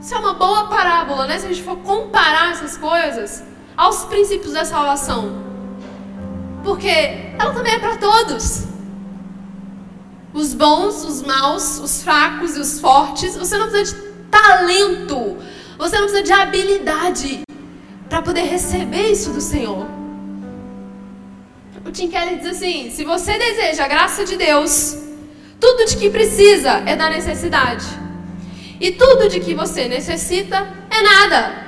Isso 0.01 0.15
é 0.15 0.19
uma 0.19 0.35
boa 0.35 0.69
parábola, 0.69 1.27
né? 1.27 1.41
Se 1.41 1.47
a 1.47 1.49
gente 1.49 1.65
for 1.65 1.79
comparar 1.79 2.53
essas 2.53 2.77
coisas 2.77 3.43
aos 3.77 4.05
princípios 4.05 4.53
da 4.53 4.65
salvação. 4.65 5.45
Porque 6.63 7.35
ela 7.37 7.53
também 7.53 7.75
é 7.75 7.81
para 7.81 7.97
todos 7.97 8.66
os 10.37 10.53
bons, 10.53 11.03
os 11.03 11.23
maus, 11.23 11.79
os 11.79 12.03
fracos 12.03 12.57
e 12.57 12.61
os 12.61 12.79
fortes. 12.79 13.35
Você 13.37 13.57
não 13.57 13.69
precisa 13.69 13.97
de 13.97 14.13
talento, 14.31 15.39
você 15.79 15.97
não 15.97 16.07
precisa 16.07 16.23
de 16.23 16.33
habilidade 16.33 17.41
para 18.09 18.21
poder 18.21 18.43
receber 18.43 19.11
isso 19.11 19.31
do 19.31 19.41
Senhor. 19.41 19.87
O 21.85 21.91
Tim 21.91 22.09
Keller 22.09 22.39
diz 22.39 22.49
assim: 22.49 22.91
se 22.91 23.03
você 23.05 23.39
deseja 23.39 23.85
a 23.85 23.89
graça 23.89 24.25
de 24.27 24.37
Deus, 24.37 24.99
tudo 25.59 25.87
de 25.87 25.97
que 25.97 26.11
precisa 26.11 26.83
é 26.85 26.95
da 26.95 27.09
necessidade, 27.09 27.87
e 28.79 28.93
tudo 28.93 29.31
de 29.31 29.41
que 29.41 29.55
você 29.55 29.89
necessita 29.89 30.69
é 30.91 31.03
nada. 31.03 31.67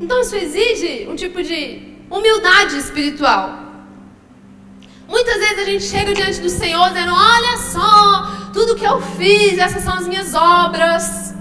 Então 0.00 0.20
isso 0.20 0.36
exige 0.36 1.08
um 1.08 1.16
tipo 1.16 1.42
de 1.42 1.89
humildade 2.10 2.76
espiritual. 2.76 3.60
Muitas 5.08 5.36
vezes 5.38 5.58
a 5.58 5.64
gente 5.64 5.84
chega 5.84 6.14
diante 6.14 6.40
do 6.40 6.50
Senhor 6.50 6.88
dizendo: 6.88 7.12
Olha 7.14 7.56
só, 7.58 8.50
tudo 8.52 8.76
que 8.76 8.84
eu 8.84 9.00
fiz, 9.00 9.58
essas 9.58 9.82
são 9.82 9.94
as 9.94 10.06
minhas 10.06 10.34
obras. 10.34 11.34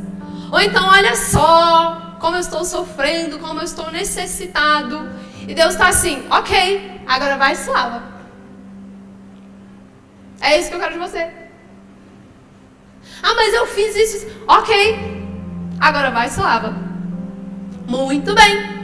Ou 0.52 0.60
então, 0.60 0.88
olha 0.88 1.16
só, 1.16 2.16
como 2.20 2.36
eu 2.36 2.40
estou 2.40 2.64
sofrendo, 2.66 3.40
como 3.40 3.60
eu 3.60 3.64
estou 3.66 3.92
necessitado. 3.92 5.10
E 5.48 5.54
Deus 5.54 5.74
está 5.74 5.90
assim: 5.90 6.26
Ok, 6.32 7.02
agora 7.08 7.38
vai 7.38 7.54
e 7.54 7.56
se 7.56 7.70
lava. 7.70 8.04
É 10.42 10.58
isso 10.58 10.70
que 10.70 10.76
eu 10.76 10.80
quero 10.80 10.94
de 10.94 11.00
você. 11.00 11.30
Ah, 13.22 13.34
mas 13.36 13.54
eu 13.54 13.68
fiz 13.68 13.96
isso. 13.96 14.28
Ok, 14.48 15.28
agora 15.80 16.12
vai 16.12 16.28
e 16.28 16.30
se 16.30 16.40
lava. 16.40 16.74
Muito 17.88 18.34
bem. 18.34 18.79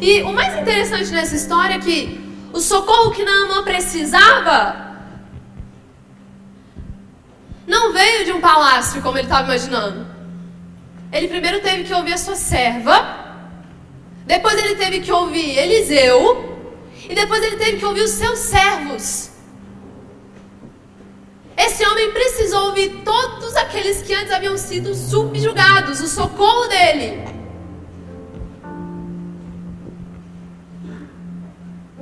E 0.00 0.22
o 0.22 0.32
mais 0.32 0.60
interessante 0.60 1.10
nessa 1.10 1.34
história 1.34 1.74
é 1.74 1.78
que 1.78 2.20
o 2.52 2.60
socorro 2.60 3.10
que 3.10 3.24
Naamã 3.24 3.64
precisava 3.64 4.84
não 7.66 7.92
veio 7.92 8.24
de 8.24 8.32
um 8.32 8.40
palácio 8.40 9.02
como 9.02 9.18
ele 9.18 9.26
estava 9.26 9.44
imaginando. 9.44 10.06
Ele 11.10 11.28
primeiro 11.28 11.60
teve 11.60 11.84
que 11.84 11.94
ouvir 11.94 12.12
a 12.12 12.18
sua 12.18 12.36
serva, 12.36 12.94
depois 14.26 14.58
ele 14.58 14.76
teve 14.76 15.00
que 15.00 15.12
ouvir 15.12 15.58
Eliseu, 15.58 16.58
e 17.08 17.14
depois 17.14 17.42
ele 17.42 17.56
teve 17.56 17.78
que 17.78 17.84
ouvir 17.84 18.02
os 18.02 18.10
seus 18.10 18.38
servos. 18.38 19.30
Esse 21.56 21.84
homem 21.86 22.12
precisou 22.12 22.66
ouvir 22.66 23.02
todos 23.04 23.54
aqueles 23.56 24.02
que 24.02 24.12
antes 24.14 24.32
haviam 24.32 24.56
sido 24.58 24.94
subjugados, 24.94 26.00
o 26.00 26.08
socorro 26.08 26.66
dele. 26.66 27.33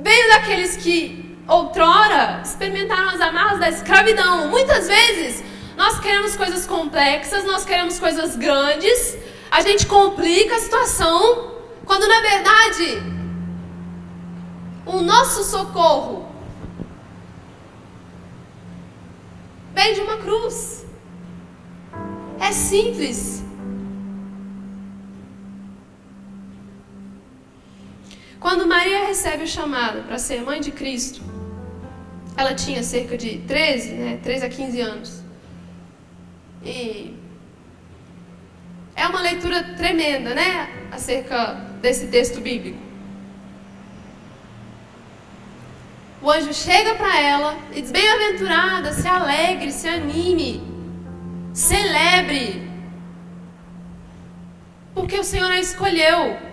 Veio 0.03 0.29
daqueles 0.29 0.75
que 0.75 1.37
outrora 1.47 2.41
experimentaram 2.43 3.09
as 3.09 3.21
amarras 3.21 3.59
da 3.59 3.69
escravidão. 3.69 4.49
Muitas 4.49 4.87
vezes 4.87 5.43
nós 5.77 5.99
queremos 5.99 6.35
coisas 6.35 6.65
complexas, 6.67 7.45
nós 7.45 7.65
queremos 7.65 7.97
coisas 7.99 8.35
grandes, 8.35 9.17
a 9.49 9.61
gente 9.61 9.85
complica 9.85 10.55
a 10.55 10.59
situação, 10.59 11.53
quando 11.85 12.07
na 12.07 12.21
verdade 12.21 13.03
o 14.85 15.01
nosso 15.01 15.43
socorro 15.43 16.27
vem 19.73 19.93
de 19.93 20.01
uma 20.01 20.17
cruz. 20.17 20.85
É 22.39 22.51
simples. 22.51 23.42
Quando 28.43 28.67
Maria 28.67 29.05
recebe 29.07 29.45
o 29.45 29.47
chamado 29.47 30.03
para 30.03 30.19
ser 30.19 30.41
mãe 30.41 30.59
de 30.59 30.69
Cristo, 30.69 31.21
ela 32.35 32.53
tinha 32.53 32.83
cerca 32.83 33.17
de 33.17 33.37
13, 33.37 33.91
né, 33.93 34.19
13 34.21 34.45
a 34.45 34.49
15 34.49 34.81
anos. 34.81 35.23
E 36.61 37.15
é 38.97 39.07
uma 39.07 39.21
leitura 39.21 39.63
tremenda, 39.77 40.35
né, 40.35 40.89
acerca 40.91 41.53
desse 41.81 42.07
texto 42.07 42.41
bíblico. 42.41 42.77
O 46.21 46.29
anjo 46.29 46.53
chega 46.53 46.95
para 46.95 47.17
ela 47.17 47.57
e 47.73 47.81
diz: 47.81 47.91
Bem-aventurada, 47.91 48.91
se 48.91 49.07
alegre, 49.07 49.71
se 49.71 49.87
anime, 49.87 50.61
celebre. 51.53 52.69
Porque 54.93 55.17
o 55.17 55.23
Senhor 55.23 55.49
a 55.49 55.59
escolheu. 55.61 56.51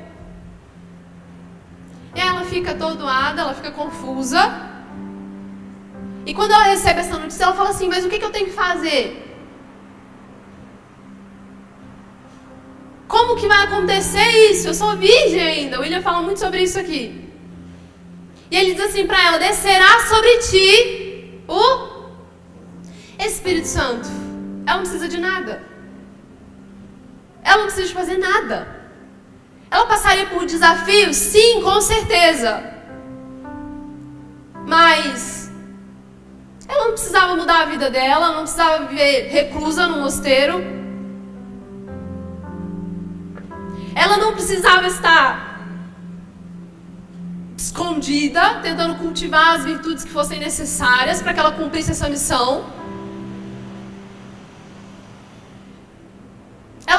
Ela 2.15 2.45
fica 2.45 2.73
atordoada, 2.73 3.43
ela 3.43 3.55
fica 3.55 3.71
confusa. 3.71 4.41
E 6.27 6.35
quando 6.35 6.53
ela 6.53 6.65
recebe 6.65 7.01
essa 7.01 7.19
notícia, 7.19 7.45
ela 7.45 7.55
fala 7.55 7.71
assim: 7.71 7.89
Mas 7.89 8.05
o 8.05 8.09
que, 8.09 8.19
que 8.19 8.25
eu 8.25 8.31
tenho 8.31 8.47
que 8.47 8.53
fazer? 8.53 9.27
Como 13.07 13.37
que 13.37 13.49
vai 13.49 13.65
acontecer 13.65 14.29
isso? 14.51 14.69
Eu 14.69 14.75
sou 14.75 14.97
virgem 14.97 15.41
ainda. 15.41 15.79
O 15.79 15.83
William 15.83 16.03
fala 16.03 16.23
muito 16.23 16.39
sobre 16.39 16.63
isso 16.63 16.79
aqui. 16.79 17.29
E 18.51 18.57
ele 18.57 18.75
diz 18.75 18.85
assim 18.85 19.07
para 19.07 19.23
ela: 19.25 19.39
Descerá 19.39 20.01
sobre 20.09 20.39
ti 20.39 21.43
o 21.49 22.01
Espírito 23.19 23.67
Santo. 23.67 24.09
Ela 24.67 24.77
não 24.77 24.83
precisa 24.83 25.09
de 25.09 25.19
nada. 25.19 25.63
Ela 27.43 27.59
não 27.59 27.65
precisa 27.65 27.89
de 27.89 27.95
fazer 27.95 28.19
nada. 28.19 28.80
Ela 29.81 29.89
passaria 29.89 30.27
por 30.27 30.45
desafios? 30.45 31.17
Sim, 31.17 31.63
com 31.63 31.81
certeza. 31.81 32.63
Mas 34.67 35.51
ela 36.69 36.85
não 36.85 36.93
precisava 36.93 37.35
mudar 37.35 37.63
a 37.63 37.65
vida 37.65 37.89
dela, 37.89 38.33
não 38.33 38.43
precisava 38.43 38.85
viver 38.85 39.31
reclusa 39.31 39.87
no 39.87 40.03
mosteiro. 40.03 40.63
Ela 43.95 44.19
não 44.19 44.35
precisava 44.35 44.87
estar 44.87 45.63
escondida, 47.57 48.57
tentando 48.61 48.97
cultivar 48.97 49.57
as 49.57 49.65
virtudes 49.65 50.05
que 50.05 50.11
fossem 50.11 50.39
necessárias 50.39 51.23
para 51.23 51.33
que 51.33 51.41
ela 51.41 51.53
cumprisse 51.53 51.93
essa 51.93 52.07
missão. 52.07 52.67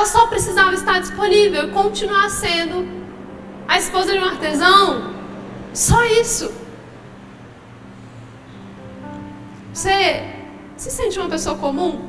Ela 0.02 0.10
só 0.10 0.26
precisava 0.26 0.74
estar 0.74 1.00
disponível 1.00 1.68
e 1.68 1.72
continuar 1.72 2.28
sendo 2.28 2.88
a 3.68 3.78
esposa 3.78 4.14
de 4.14 4.18
um 4.18 4.26
artesão. 4.26 5.14
Só 5.76 6.04
isso. 6.06 6.52
Você 9.72 10.24
se 10.76 10.90
sente 10.90 11.20
uma 11.20 11.30
pessoa 11.30 11.56
comum? 11.56 12.02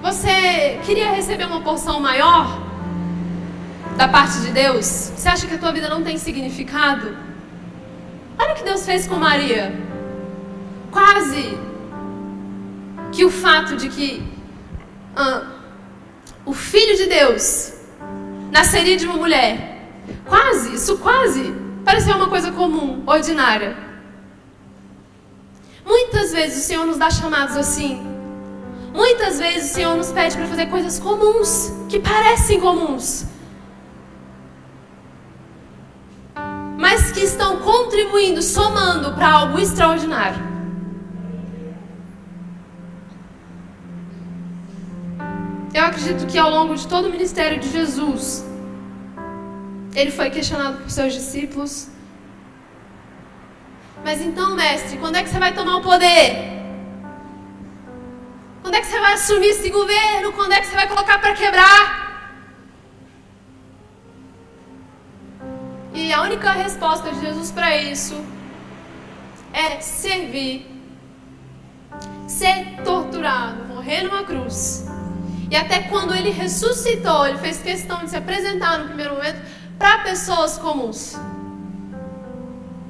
Você 0.00 0.80
queria 0.86 1.10
receber 1.10 1.44
uma 1.44 1.60
porção 1.60 2.00
maior 2.00 2.58
da 3.98 4.08
parte 4.08 4.40
de 4.40 4.50
Deus? 4.50 4.86
Você 4.86 5.28
acha 5.28 5.46
que 5.46 5.56
a 5.56 5.58
tua 5.58 5.72
vida 5.72 5.90
não 5.90 6.02
tem 6.02 6.16
significado? 6.16 7.14
Olha 8.38 8.52
o 8.54 8.56
que 8.56 8.64
Deus 8.64 8.86
fez 8.86 9.06
com 9.06 9.16
Maria. 9.16 9.78
Quase 10.90 11.73
que 13.14 13.24
o 13.24 13.30
fato 13.30 13.76
de 13.76 13.88
que 13.88 14.22
ah, 15.14 15.46
o 16.44 16.52
filho 16.52 16.96
de 16.96 17.06
Deus 17.06 17.72
nasceria 18.50 18.96
de 18.96 19.06
uma 19.06 19.16
mulher, 19.16 19.88
quase, 20.26 20.74
isso 20.74 20.98
quase, 20.98 21.54
parecia 21.84 22.16
uma 22.16 22.28
coisa 22.28 22.50
comum, 22.50 23.04
ordinária. 23.06 23.76
Muitas 25.86 26.32
vezes 26.32 26.64
o 26.64 26.66
Senhor 26.66 26.86
nos 26.86 26.96
dá 26.96 27.10
chamados 27.10 27.56
assim. 27.56 28.02
Muitas 28.92 29.38
vezes 29.38 29.70
o 29.70 29.74
Senhor 29.74 29.96
nos 29.96 30.10
pede 30.10 30.36
para 30.36 30.46
fazer 30.46 30.66
coisas 30.66 30.98
comuns, 30.98 31.72
que 31.88 32.00
parecem 32.00 32.60
comuns, 32.60 33.26
mas 36.78 37.12
que 37.12 37.20
estão 37.20 37.58
contribuindo, 37.58 38.42
somando 38.42 39.12
para 39.14 39.30
algo 39.30 39.58
extraordinário. 39.58 40.53
Eu 45.74 45.84
acredito 45.86 46.24
que 46.28 46.38
ao 46.38 46.50
longo 46.50 46.76
de 46.76 46.86
todo 46.86 47.08
o 47.08 47.10
ministério 47.10 47.58
de 47.58 47.68
Jesus, 47.68 48.44
ele 49.92 50.12
foi 50.12 50.30
questionado 50.30 50.76
por 50.78 50.88
seus 50.88 51.12
discípulos. 51.12 51.88
Mas 54.04 54.20
então, 54.20 54.54
mestre, 54.54 54.98
quando 54.98 55.16
é 55.16 55.24
que 55.24 55.28
você 55.28 55.40
vai 55.40 55.52
tomar 55.52 55.78
o 55.78 55.82
poder? 55.82 56.62
Quando 58.62 58.76
é 58.76 58.80
que 58.80 58.86
você 58.86 59.00
vai 59.00 59.14
assumir 59.14 59.48
esse 59.48 59.68
governo? 59.68 60.32
Quando 60.32 60.52
é 60.52 60.60
que 60.60 60.66
você 60.68 60.76
vai 60.76 60.86
colocar 60.86 61.18
para 61.18 61.34
quebrar? 61.34 62.04
E 65.92 66.12
a 66.12 66.22
única 66.22 66.52
resposta 66.52 67.10
de 67.10 67.20
Jesus 67.20 67.50
para 67.50 67.76
isso 67.76 68.24
é 69.52 69.80
servir, 69.80 70.70
ser 72.28 72.80
torturado, 72.84 73.64
morrer 73.64 74.02
numa 74.02 74.22
cruz. 74.22 74.93
E 75.50 75.56
até 75.56 75.82
quando 75.82 76.14
ele 76.14 76.30
ressuscitou, 76.30 77.26
ele 77.26 77.38
fez 77.38 77.60
questão 77.62 78.04
de 78.04 78.10
se 78.10 78.16
apresentar 78.16 78.78
no 78.78 78.86
primeiro 78.86 79.14
momento 79.14 79.40
para 79.78 79.98
pessoas 79.98 80.56
comuns, 80.58 81.16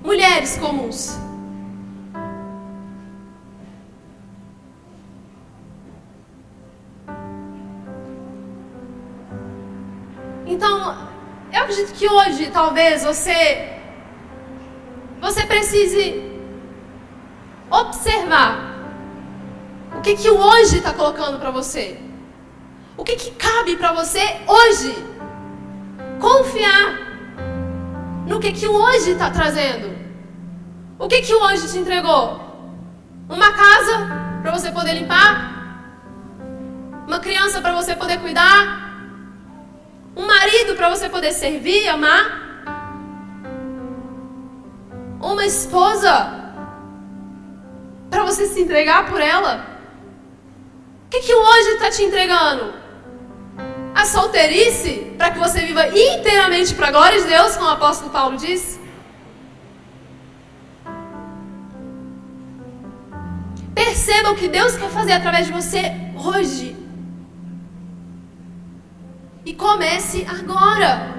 mulheres 0.02 0.56
comuns. 0.58 1.18
Então, 10.46 11.08
eu 11.52 11.62
acredito 11.62 11.92
que 11.94 12.08
hoje, 12.08 12.50
talvez, 12.50 13.02
você 13.02 13.70
você 15.20 15.46
precise 15.46 16.22
observar 17.70 18.74
o 19.96 20.02
que 20.02 20.16
que 20.16 20.28
o 20.28 20.36
hoje 20.38 20.78
está 20.78 20.92
colocando 20.92 21.38
para 21.38 21.50
você. 21.50 22.03
O 22.96 23.04
que 23.04 23.16
que 23.16 23.30
cabe 23.32 23.76
para 23.76 23.92
você 23.92 24.22
hoje? 24.46 24.94
Confiar 26.20 27.04
no 28.26 28.38
que 28.40 28.52
que 28.52 28.66
o 28.66 28.72
hoje 28.72 29.10
está 29.10 29.30
trazendo. 29.30 29.94
O 30.98 31.08
que 31.08 31.22
que 31.22 31.34
o 31.34 31.42
hoje 31.42 31.70
te 31.70 31.78
entregou? 31.78 32.40
Uma 33.28 33.52
casa 33.52 34.38
para 34.42 34.52
você 34.52 34.70
poder 34.70 34.94
limpar? 34.94 35.54
Uma 37.06 37.18
criança 37.18 37.60
para 37.60 37.74
você 37.74 37.96
poder 37.96 38.20
cuidar? 38.20 38.84
Um 40.16 40.26
marido 40.26 40.76
para 40.76 40.88
você 40.88 41.08
poder 41.08 41.32
servir, 41.32 41.88
amar? 41.88 42.44
Uma 45.20 45.44
esposa 45.44 46.32
para 48.08 48.22
você 48.22 48.46
se 48.46 48.60
entregar 48.60 49.10
por 49.10 49.20
ela? 49.20 49.66
O 51.06 51.10
que, 51.10 51.20
que 51.20 51.34
o 51.34 51.42
hoje 51.42 51.68
está 51.70 51.90
te 51.90 52.02
entregando? 52.04 52.83
A 53.94 54.04
solteirice 54.04 55.14
para 55.16 55.30
que 55.30 55.38
você 55.38 55.60
viva 55.60 55.86
inteiramente 55.88 56.74
para 56.74 56.88
a 56.88 56.90
glória 56.90 57.20
de 57.20 57.28
Deus, 57.28 57.56
como 57.56 57.68
o 57.68 57.72
apóstolo 57.72 58.10
Paulo 58.10 58.36
diz? 58.36 58.80
Perceba 63.74 64.32
o 64.32 64.36
que 64.36 64.48
Deus 64.48 64.76
quer 64.76 64.90
fazer 64.90 65.12
através 65.12 65.46
de 65.46 65.52
você 65.52 65.92
hoje. 66.16 66.76
E 69.46 69.54
comece 69.54 70.26
agora. 70.28 71.14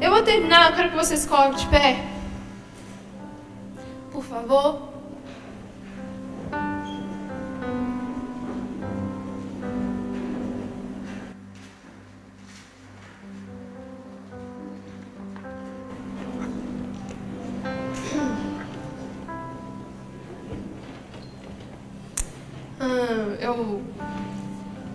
Eu 0.00 0.10
vou 0.10 0.22
terminar, 0.22 0.70
eu 0.70 0.76
quero 0.76 0.90
que 0.90 0.96
você 0.96 1.16
se 1.16 1.26
coloque 1.26 1.56
de 1.56 1.66
pé. 1.66 2.04
Por 4.12 4.22
favor. 4.22 4.93
Eu 23.44 23.82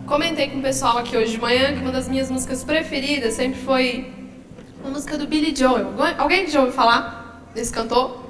comentei 0.08 0.50
com 0.50 0.58
o 0.58 0.62
pessoal 0.62 0.98
aqui 0.98 1.16
hoje 1.16 1.34
de 1.34 1.40
manhã 1.40 1.74
que 1.74 1.82
uma 1.82 1.92
das 1.92 2.08
minhas 2.08 2.32
músicas 2.32 2.64
preferidas 2.64 3.36
sempre 3.36 3.62
foi 3.62 4.12
uma 4.82 4.90
música 4.92 5.18
do 5.18 5.28
Billy 5.28 5.56
Joel. 5.56 5.94
Alguém 6.18 6.46
que 6.46 6.52
já 6.52 6.60
ouviu 6.62 6.74
falar 6.74 7.44
desse 7.54 7.72
cantor? 7.72 8.24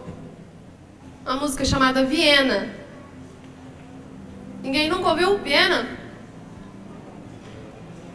Uma 1.26 1.38
música 1.38 1.64
chamada 1.64 2.04
Viena. 2.04 2.70
Ninguém 4.62 4.90
nunca 4.90 5.10
ouviu 5.10 5.38
Viena? 5.38 5.88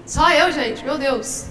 Só 0.05 0.31
eu, 0.31 0.53
gente, 0.53 0.85
meu 0.85 0.99
Deus. 0.99 1.47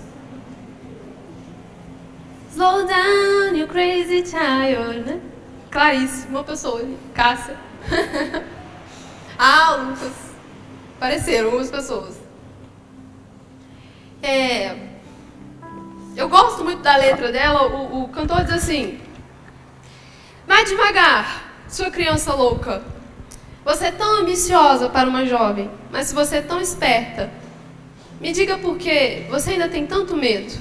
Slow 2.52 2.86
down, 2.86 3.56
you 3.56 3.68
crazy 3.68 4.24
child, 4.24 5.00
né? 5.00 5.20
Clarice, 5.72 6.28
uma 6.28 6.44
pessoa, 6.44 6.88
Cássia. 7.16 7.58
ah, 9.40 9.76
Lucas. 9.78 10.33
Apareceram 11.04 11.48
algumas 11.48 11.70
pessoas. 11.70 12.16
É, 14.22 14.74
eu 16.16 16.30
gosto 16.30 16.64
muito 16.64 16.82
da 16.82 16.96
letra 16.96 17.30
dela. 17.30 17.68
O, 17.68 18.04
o 18.04 18.08
cantor 18.08 18.46
diz 18.46 18.54
assim: 18.54 19.02
Vai 20.48 20.64
devagar, 20.64 21.66
sua 21.68 21.92
criança 21.92 22.34
louca. 22.34 22.82
Você 23.66 23.88
é 23.88 23.92
tão 23.92 24.22
ambiciosa 24.22 24.88
para 24.88 25.10
uma 25.10 25.26
jovem, 25.26 25.70
mas 25.92 26.08
se 26.08 26.16
você 26.16 26.38
é 26.38 26.42
tão 26.42 26.62
esperta, 26.62 27.30
me 28.22 28.32
diga 28.32 28.58
por 28.58 28.78
que 28.78 29.26
você 29.30 29.52
ainda 29.52 29.68
tem 29.68 29.86
tanto 29.86 30.16
medo. 30.16 30.54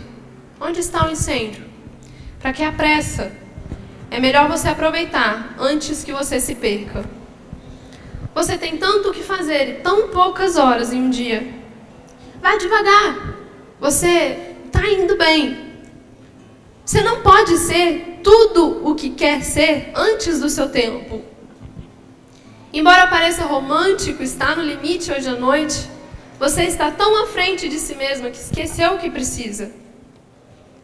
Onde 0.60 0.80
está 0.80 1.06
o 1.06 1.12
incêndio? 1.12 1.64
Para 2.40 2.52
que 2.52 2.64
a 2.64 2.72
pressa? 2.72 3.30
É 4.10 4.18
melhor 4.18 4.48
você 4.48 4.66
aproveitar 4.66 5.54
antes 5.56 6.02
que 6.02 6.12
você 6.12 6.40
se 6.40 6.56
perca. 6.56 7.21
Você 8.34 8.56
tem 8.56 8.76
tanto 8.78 9.10
o 9.10 9.12
que 9.12 9.22
fazer 9.22 9.68
e 9.68 9.74
tão 9.80 10.08
poucas 10.08 10.56
horas 10.56 10.92
em 10.92 11.02
um 11.02 11.10
dia. 11.10 11.54
Vá 12.40 12.56
devagar. 12.56 13.34
Você 13.78 14.54
está 14.66 14.86
indo 14.88 15.16
bem. 15.16 15.72
Você 16.84 17.02
não 17.02 17.20
pode 17.20 17.56
ser 17.58 18.20
tudo 18.22 18.88
o 18.88 18.94
que 18.94 19.10
quer 19.10 19.42
ser 19.42 19.92
antes 19.94 20.40
do 20.40 20.48
seu 20.48 20.68
tempo. 20.68 21.22
Embora 22.72 23.06
pareça 23.06 23.44
romântico 23.44 24.22
estar 24.22 24.56
no 24.56 24.62
limite 24.62 25.12
hoje 25.12 25.28
à 25.28 25.34
noite, 25.34 25.88
você 26.38 26.64
está 26.64 26.90
tão 26.90 27.22
à 27.22 27.26
frente 27.26 27.68
de 27.68 27.78
si 27.78 27.94
mesma 27.94 28.30
que 28.30 28.38
esqueceu 28.38 28.94
o 28.94 28.98
que 28.98 29.10
precisa. 29.10 29.70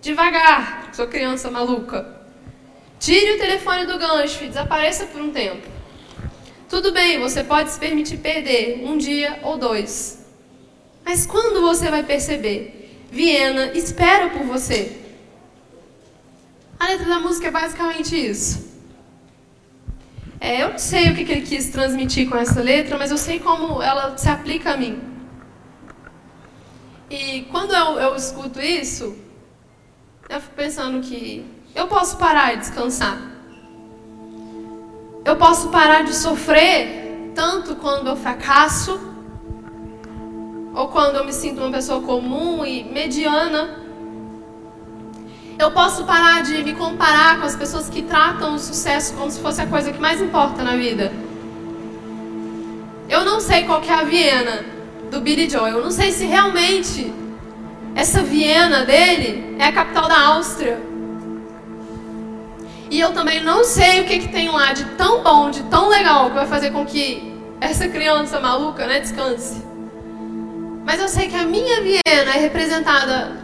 Devagar, 0.01 0.91
sua 0.93 1.07
criança 1.07 1.51
maluca. 1.51 2.07
Tire 3.01 3.33
o 3.33 3.39
telefone 3.39 3.87
do 3.87 3.99
gancho 3.99 4.45
e 4.45 4.49
desapareça 4.49 5.07
por 5.07 5.21
um 5.21 5.31
tempo. 5.31 5.78
Tudo 6.69 6.93
bem, 6.93 7.19
você 7.19 7.43
pode 7.43 7.71
se 7.71 7.79
permitir 7.79 8.19
perder 8.19 8.83
um 8.85 8.99
dia 8.99 9.41
ou 9.43 9.57
dois. 9.57 10.27
Mas 11.05 11.25
quando 11.25 11.63
você 11.63 11.91
vai 11.91 12.03
perceber? 12.03 13.07
Viena 13.11 13.73
espera 13.73 14.29
por 14.29 14.45
você. 14.45 15.01
A 16.79 16.87
letra 16.89 17.07
da 17.07 17.21
música 17.21 17.49
é 17.49 17.51
basicamente 17.51 18.15
isso. 18.15 18.69
É, 20.39 20.63
eu 20.63 20.71
não 20.71 20.79
sei 20.79 21.11
o 21.11 21.15
que, 21.15 21.23
ele 21.23 21.41
quis 21.41 21.71
transmitir 21.71 22.29
com 22.29 22.37
essa 22.37 22.61
letra, 22.61 22.99
mas 22.99 23.11
eu 23.11 23.19
sei 23.19 23.41
como 23.41 23.83
ela 23.83 24.17
se 24.19 24.29
aplica 24.29 24.75
a 24.75 24.77
mim. 24.77 25.01
E 27.11 27.43
quando 27.51 27.75
eu, 27.75 27.99
eu 27.99 28.15
escuto 28.15 28.61
isso, 28.61 29.17
eu 30.29 30.41
fico 30.41 30.55
pensando 30.55 31.01
que 31.01 31.45
eu 31.75 31.89
posso 31.89 32.19
parar 32.19 32.53
e 32.53 32.59
descansar. 32.59 33.28
Eu 35.29 35.37
posso 35.37 35.69
parar 35.69 36.05
de 36.05 36.15
sofrer 36.15 37.33
tanto 37.35 37.77
quando 37.77 38.09
eu 38.09 38.17
fracasso, 38.17 38.99
ou 40.75 40.89
quando 40.89 41.17
eu 41.17 41.25
me 41.27 41.35
sinto 41.35 41.61
uma 41.61 41.71
pessoa 41.71 42.01
comum 42.01 42.65
e 42.65 42.83
mediana 42.83 43.63
eu 45.59 45.71
posso 45.73 46.05
parar 46.05 46.43
de 46.43 46.63
me 46.63 46.73
comparar 46.73 47.41
com 47.41 47.45
as 47.45 47.55
pessoas 47.55 47.91
que 47.91 48.01
tratam 48.01 48.55
o 48.55 48.59
sucesso 48.59 49.13
como 49.15 49.31
se 49.31 49.39
fosse 49.41 49.61
a 49.61 49.67
coisa 49.67 49.93
que 49.93 50.01
mais 50.01 50.19
importa 50.19 50.63
na 50.63 50.77
vida. 50.77 51.13
Eu 53.07 53.23
não 53.23 53.39
sei 53.39 53.65
qual 53.65 53.83
é 53.83 53.93
a 53.93 54.05
Viena 54.05 54.65
do 55.11 55.21
Billy 55.21 55.51
Joel. 55.51 55.79
Eu 55.79 55.85
não 55.85 55.91
sei 55.91 56.11
se 56.11 56.25
realmente 56.25 57.13
essa 57.95 58.23
Viena 58.23 58.85
dele 58.87 59.57
é 59.59 59.65
a 59.67 59.73
capital 59.73 60.09
da 60.09 60.21
Áustria. 60.29 60.88
E 62.91 62.99
eu 62.99 63.13
também 63.13 63.43
não 63.43 63.65
sei 63.65 64.01
o 64.01 64.05
que, 64.05 64.19
que 64.21 64.29
tem 64.29 64.49
lá 64.49 64.73
de 64.73 64.85
tão 64.97 65.23
bom, 65.23 65.51
de 65.51 65.63
tão 65.65 65.89
legal, 65.89 66.31
que 66.31 66.37
vai 66.37 66.47
fazer 66.47 66.71
com 66.71 66.87
que 66.87 67.35
essa 67.61 67.87
criança 67.89 68.41
maluca 68.41 68.87
né, 68.87 69.01
descanse. 69.01 69.63
Mas 70.85 71.01
eu 71.01 71.09
sei 71.09 71.29
que 71.29 71.37
a 71.37 71.45
minha 71.45 71.83
Viena 71.83 72.35
é 72.35 72.39
representada 72.39 73.37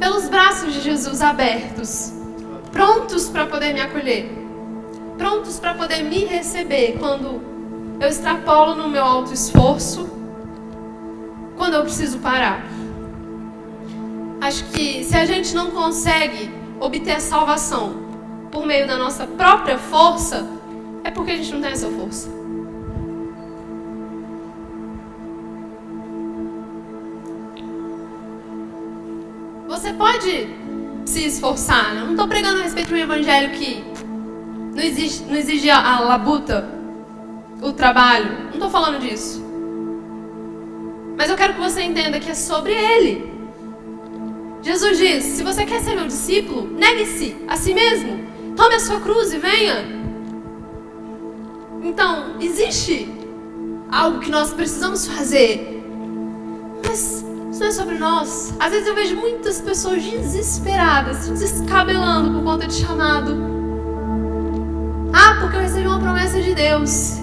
pelos 0.00 0.28
braços 0.28 0.72
de 0.72 0.80
Jesus 0.80 1.20
abertos, 1.20 2.12
prontos 2.72 3.28
para 3.28 3.46
poder 3.46 3.74
me 3.74 3.80
acolher, 3.80 4.30
prontos 5.18 5.60
para 5.60 5.74
poder 5.74 6.02
me 6.02 6.24
receber 6.24 6.96
quando 6.98 7.42
eu 8.00 8.08
extrapolo 8.08 8.74
no 8.74 8.88
meu 8.88 9.04
alto 9.04 9.34
esforço, 9.34 10.08
quando 11.56 11.74
eu 11.74 11.82
preciso 11.82 12.18
parar. 12.18 12.64
Acho 14.40 14.64
que 14.70 15.04
se 15.04 15.16
a 15.16 15.26
gente 15.26 15.54
não 15.54 15.70
consegue 15.70 16.50
obter 16.80 17.12
a 17.12 17.20
salvação 17.20 18.03
por 18.54 18.64
meio 18.64 18.86
da 18.86 18.96
nossa 18.96 19.26
própria 19.26 19.76
força, 19.76 20.48
é 21.02 21.10
porque 21.10 21.32
a 21.32 21.36
gente 21.36 21.52
não 21.52 21.60
tem 21.60 21.72
essa 21.72 21.88
força. 21.88 22.30
Você 29.66 29.92
pode 29.94 30.48
se 31.04 31.26
esforçar. 31.26 31.94
Né? 31.94 32.04
Não 32.04 32.12
estou 32.12 32.28
pregando 32.28 32.60
a 32.60 32.62
respeito 32.62 32.88
de 32.88 32.94
um 32.94 32.98
evangelho 32.98 33.50
que 33.50 33.84
não 34.72 34.82
exige, 34.82 35.24
não 35.24 35.34
exige 35.34 35.68
a, 35.68 35.96
a 35.96 36.00
labuta, 36.00 36.70
o 37.60 37.72
trabalho. 37.72 38.44
Não 38.44 38.52
estou 38.52 38.70
falando 38.70 39.00
disso. 39.00 39.44
Mas 41.18 41.28
eu 41.28 41.36
quero 41.36 41.54
que 41.54 41.60
você 41.60 41.82
entenda 41.82 42.20
que 42.20 42.30
é 42.30 42.34
sobre 42.34 42.72
ele. 42.72 43.34
Jesus 44.62 44.96
diz: 44.96 45.24
se 45.24 45.42
você 45.42 45.66
quer 45.66 45.80
ser 45.80 45.96
meu 45.96 46.06
discípulo, 46.06 46.68
negue-se 46.70 47.36
a 47.48 47.56
si 47.56 47.74
mesmo. 47.74 48.33
Tome 48.56 48.74
a 48.76 48.80
sua 48.80 49.00
cruz 49.00 49.32
e 49.32 49.38
venha. 49.38 49.84
Então, 51.82 52.36
existe 52.40 53.12
algo 53.90 54.20
que 54.20 54.30
nós 54.30 54.52
precisamos 54.52 55.06
fazer. 55.06 55.84
Mas 56.86 57.24
isso 57.50 57.60
não 57.60 57.66
é 57.66 57.72
sobre 57.72 57.98
nós. 57.98 58.54
Às 58.58 58.70
vezes 58.70 58.86
eu 58.86 58.94
vejo 58.94 59.16
muitas 59.16 59.60
pessoas 59.60 60.02
desesperadas, 60.02 61.16
se 61.18 61.32
descabelando 61.32 62.32
por 62.38 62.44
conta 62.44 62.66
de 62.66 62.74
chamado. 62.74 63.36
Ah, 65.12 65.38
porque 65.40 65.56
eu 65.56 65.60
recebi 65.60 65.86
uma 65.86 66.00
promessa 66.00 66.40
de 66.40 66.54
Deus. 66.54 67.18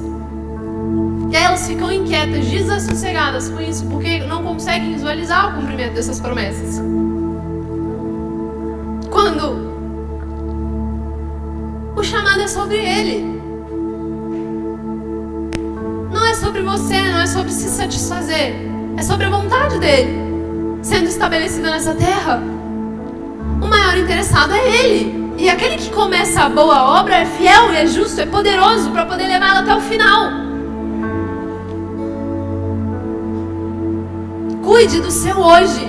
E 1.31 1.35
aí 1.35 1.43
elas 1.43 1.65
ficam 1.65 1.91
inquietas, 1.91 2.45
desassossegadas 2.45 3.49
com 3.49 3.61
isso, 3.61 3.85
porque 3.85 4.19
não 4.25 4.43
conseguem 4.43 4.93
visualizar 4.93 5.51
o 5.51 5.61
cumprimento 5.61 5.93
dessas 5.93 6.19
promessas. 6.19 6.81
Quando 9.09 9.70
o 12.01 12.03
chamado 12.03 12.41
é 12.41 12.47
sobre 12.47 12.77
Ele. 12.77 13.41
Não 16.11 16.25
é 16.25 16.33
sobre 16.33 16.61
você, 16.61 16.99
não 17.11 17.21
é 17.21 17.27
sobre 17.27 17.51
se 17.51 17.69
satisfazer. 17.69 18.55
É 18.97 19.03
sobre 19.03 19.27
a 19.27 19.29
vontade 19.29 19.79
dele 19.79 20.31
sendo 20.81 21.05
estabelecida 21.05 21.69
nessa 21.69 21.93
terra. 21.93 22.41
O 23.61 23.67
maior 23.67 23.95
interessado 23.97 24.51
é 24.53 24.83
ele. 24.83 25.31
E 25.37 25.47
aquele 25.49 25.77
que 25.77 25.91
começa 25.91 26.41
a 26.41 26.49
boa 26.49 26.99
obra 26.99 27.17
é 27.17 27.25
fiel 27.25 27.71
é 27.71 27.85
justo, 27.85 28.19
é 28.19 28.25
poderoso 28.25 28.89
para 28.89 29.05
poder 29.05 29.27
levá-la 29.27 29.59
até 29.59 29.75
o 29.75 29.81
final. 29.81 30.31
Cuide 34.63 34.99
do 34.99 35.11
seu 35.11 35.37
hoje. 35.37 35.87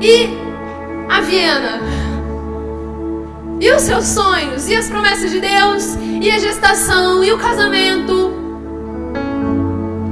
E 0.00 0.30
a 1.12 1.20
Viena. 1.20 2.07
E 3.60 3.72
os 3.72 3.82
seus 3.82 4.04
sonhos, 4.04 4.68
e 4.68 4.76
as 4.76 4.88
promessas 4.88 5.30
de 5.30 5.40
Deus, 5.40 5.96
e 6.20 6.30
a 6.30 6.38
gestação, 6.38 7.24
e 7.24 7.32
o 7.32 7.38
casamento, 7.38 8.32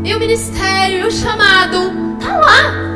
e 0.05 0.15
o 0.15 0.19
ministério, 0.19 1.01
e 1.01 1.05
o 1.05 1.11
chamado, 1.11 1.93
tá 2.21 2.37
lá 2.39 2.87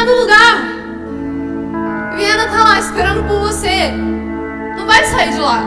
tá 0.00 0.04
no 0.04 0.20
lugar. 0.20 2.16
Viena 2.16 2.48
tá 2.48 2.64
lá 2.64 2.78
esperando 2.78 3.26
por 3.28 3.40
você. 3.40 3.90
Não 4.76 4.86
vai 4.86 5.04
sair 5.04 5.32
de 5.32 5.40
lá. 5.40 5.62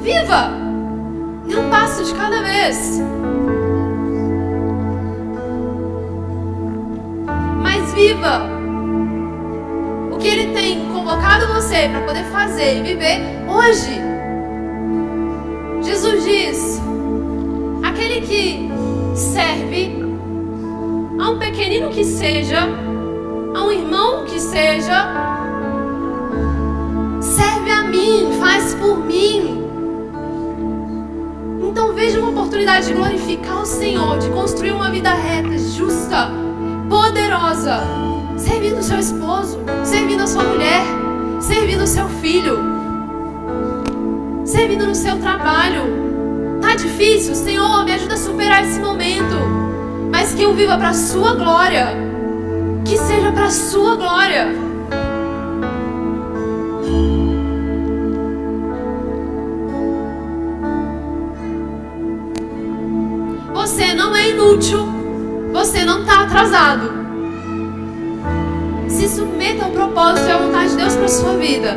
Viva! 0.00 0.50
E 1.46 1.56
um 1.56 1.70
passo 1.70 2.04
de 2.04 2.14
cada 2.14 2.42
vez. 2.42 3.00
Mas 7.62 7.92
viva 7.94 8.42
o 10.10 10.18
que 10.18 10.28
ele 10.28 10.54
tem 10.54 10.89
convocado 11.10 11.48
você 11.48 11.88
para 11.88 12.02
poder 12.02 12.24
fazer 12.26 12.78
e 12.78 12.82
viver 12.82 13.20
hoje. 13.48 14.00
Jesus 15.82 16.24
diz: 16.24 16.80
aquele 17.82 18.20
que 18.20 18.70
serve 19.16 19.98
a 21.18 21.30
um 21.30 21.38
pequenino 21.38 21.90
que 21.90 22.04
seja, 22.04 22.60
a 22.60 23.64
um 23.64 23.72
irmão 23.72 24.24
que 24.24 24.38
seja, 24.38 25.04
serve 27.20 27.70
a 27.70 27.82
mim, 27.84 28.38
faz 28.38 28.74
por 28.74 29.04
mim. 29.04 29.64
Então 31.60 31.92
veja 31.92 32.20
uma 32.20 32.30
oportunidade 32.30 32.86
de 32.86 32.94
glorificar 32.94 33.62
o 33.62 33.66
Senhor, 33.66 34.18
de 34.18 34.28
construir 34.28 34.72
uma 34.72 34.90
vida 34.90 35.10
reta, 35.12 35.58
justa, 35.58 36.30
poderosa, 36.88 37.80
servindo 38.36 38.78
o 38.78 38.82
seu 38.82 38.98
esposo, 38.98 39.58
servindo 39.84 40.22
a 40.22 40.26
sua 40.26 40.44
mulher, 40.44 40.99
servindo 41.40 41.82
o 41.82 41.86
seu 41.86 42.08
filho, 42.08 42.58
servindo 44.44 44.86
no 44.86 44.94
seu 44.94 45.18
trabalho. 45.18 46.60
Tá 46.60 46.74
difícil? 46.74 47.34
Senhor, 47.34 47.84
me 47.84 47.92
ajuda 47.92 48.14
a 48.14 48.18
superar 48.18 48.64
esse 48.64 48.78
momento 48.78 49.60
mas 50.10 50.34
que 50.34 50.42
eu 50.42 50.52
viva 50.52 50.76
para 50.76 50.90
a 50.90 50.94
sua 50.94 51.34
glória. 51.34 51.88
Que 52.84 52.98
seja 52.98 53.32
para 53.32 53.46
a 53.46 53.50
sua 53.50 53.96
glória. 53.96 54.70
útil, 64.60 64.86
você 65.52 65.84
não 65.84 66.00
está 66.00 66.24
atrasado. 66.24 66.99
Submeta 69.10 69.64
ao 69.64 69.72
propósito 69.72 70.28
e 70.28 70.30
à 70.30 70.38
vontade 70.38 70.70
de 70.70 70.76
Deus 70.76 70.94
para 70.94 71.08
sua 71.08 71.36
vida. 71.36 71.76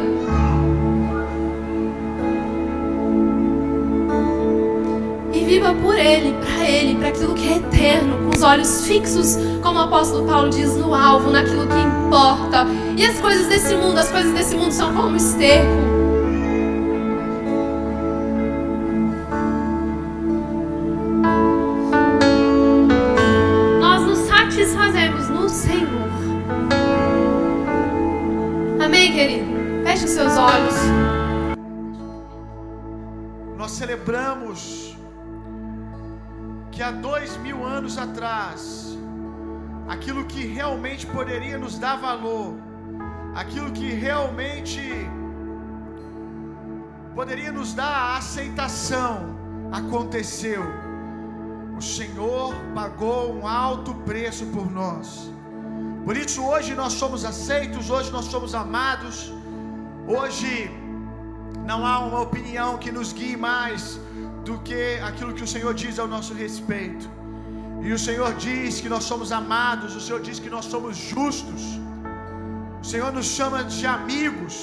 E 5.33 5.43
viva 5.43 5.73
por 5.73 5.97
Ele, 5.97 6.35
para 6.45 6.69
Ele, 6.69 6.95
para 6.95 7.07
aquilo 7.07 7.33
que 7.33 7.47
é 7.47 7.57
eterno, 7.57 8.17
com 8.23 8.35
os 8.37 8.43
olhos 8.43 8.85
fixos, 8.85 9.37
como 9.63 9.79
o 9.79 9.81
apóstolo 9.81 10.27
Paulo 10.27 10.49
diz, 10.51 10.77
no 10.77 10.93
alvo, 10.93 11.31
naquilo 11.31 11.65
que 11.65 11.79
importa. 11.79 12.67
E 12.95 13.03
as 13.03 13.19
coisas 13.19 13.47
desse 13.47 13.73
mundo, 13.75 13.97
as 13.97 14.11
coisas 14.11 14.31
desse 14.33 14.55
mundo 14.55 14.71
são 14.71 14.93
como 14.93 15.15
esterco. 15.15 16.02
Há 36.83 36.91
dois 36.91 37.37
mil 37.37 37.65
anos 37.65 37.97
atrás, 37.97 38.97
aquilo 39.87 40.25
que 40.25 40.45
realmente 40.45 41.05
poderia 41.07 41.57
nos 41.57 41.77
dar 41.79 41.95
valor, 41.97 42.55
aquilo 43.33 43.71
que 43.71 43.89
realmente 44.05 44.81
poderia 47.15 47.51
nos 47.51 47.73
dar 47.73 48.17
aceitação, 48.17 49.35
aconteceu. 49.71 50.63
O 51.77 51.81
Senhor 51.81 52.53
pagou 52.75 53.33
um 53.35 53.47
alto 53.47 53.93
preço 54.09 54.45
por 54.47 54.69
nós. 54.71 55.31
Por 56.05 56.15
isso 56.17 56.43
hoje 56.43 56.75
nós 56.75 56.93
somos 56.93 57.23
aceitos, 57.25 57.89
hoje 57.89 58.11
nós 58.11 58.25
somos 58.25 58.53
amados. 58.53 59.33
Hoje 60.05 60.69
não 61.65 61.85
há 61.85 61.99
uma 61.99 62.21
opinião 62.21 62.77
que 62.77 62.91
nos 62.91 63.13
guie 63.13 63.37
mais 63.37 63.99
do 64.47 64.55
que 64.67 64.81
aquilo 65.09 65.33
que 65.37 65.45
o 65.47 65.51
Senhor 65.55 65.73
diz 65.83 65.97
ao 66.03 66.07
nosso 66.15 66.33
respeito. 66.43 67.05
E 67.87 67.91
o 67.97 67.99
Senhor 68.07 68.31
diz 68.45 68.79
que 68.83 68.89
nós 68.93 69.03
somos 69.11 69.31
amados, 69.41 69.95
o 69.99 70.01
Senhor 70.05 70.21
diz 70.27 70.37
que 70.43 70.51
nós 70.55 70.65
somos 70.73 70.95
justos. 71.13 71.61
O 72.83 72.85
Senhor 72.91 73.11
nos 73.17 73.27
chama 73.37 73.59
de 73.75 73.85
amigos. 73.97 74.55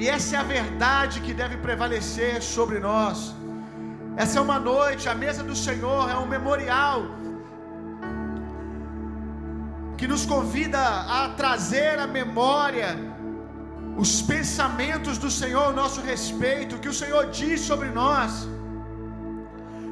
E 0.00 0.08
essa 0.16 0.36
é 0.36 0.38
a 0.40 0.48
verdade 0.58 1.20
que 1.26 1.32
deve 1.42 1.56
prevalecer 1.68 2.34
sobre 2.54 2.78
nós. 2.88 3.34
Essa 4.22 4.38
é 4.38 4.42
uma 4.48 4.58
noite, 4.72 5.08
a 5.14 5.16
mesa 5.24 5.42
do 5.50 5.56
Senhor 5.66 6.02
é 6.14 6.16
um 6.24 6.28
memorial 6.36 7.00
que 9.98 10.06
nos 10.12 10.24
convida 10.32 10.80
a 11.18 11.20
trazer 11.40 11.94
a 12.04 12.08
memória 12.18 12.90
os 14.02 14.12
pensamentos 14.22 15.16
do 15.24 15.30
Senhor 15.38 15.64
ao 15.68 15.72
nosso 15.80 16.00
respeito, 16.12 16.76
o 16.76 16.78
que 16.82 16.90
o 16.94 16.98
Senhor 17.02 17.24
diz 17.40 17.60
sobre 17.70 17.88
nós. 18.00 18.32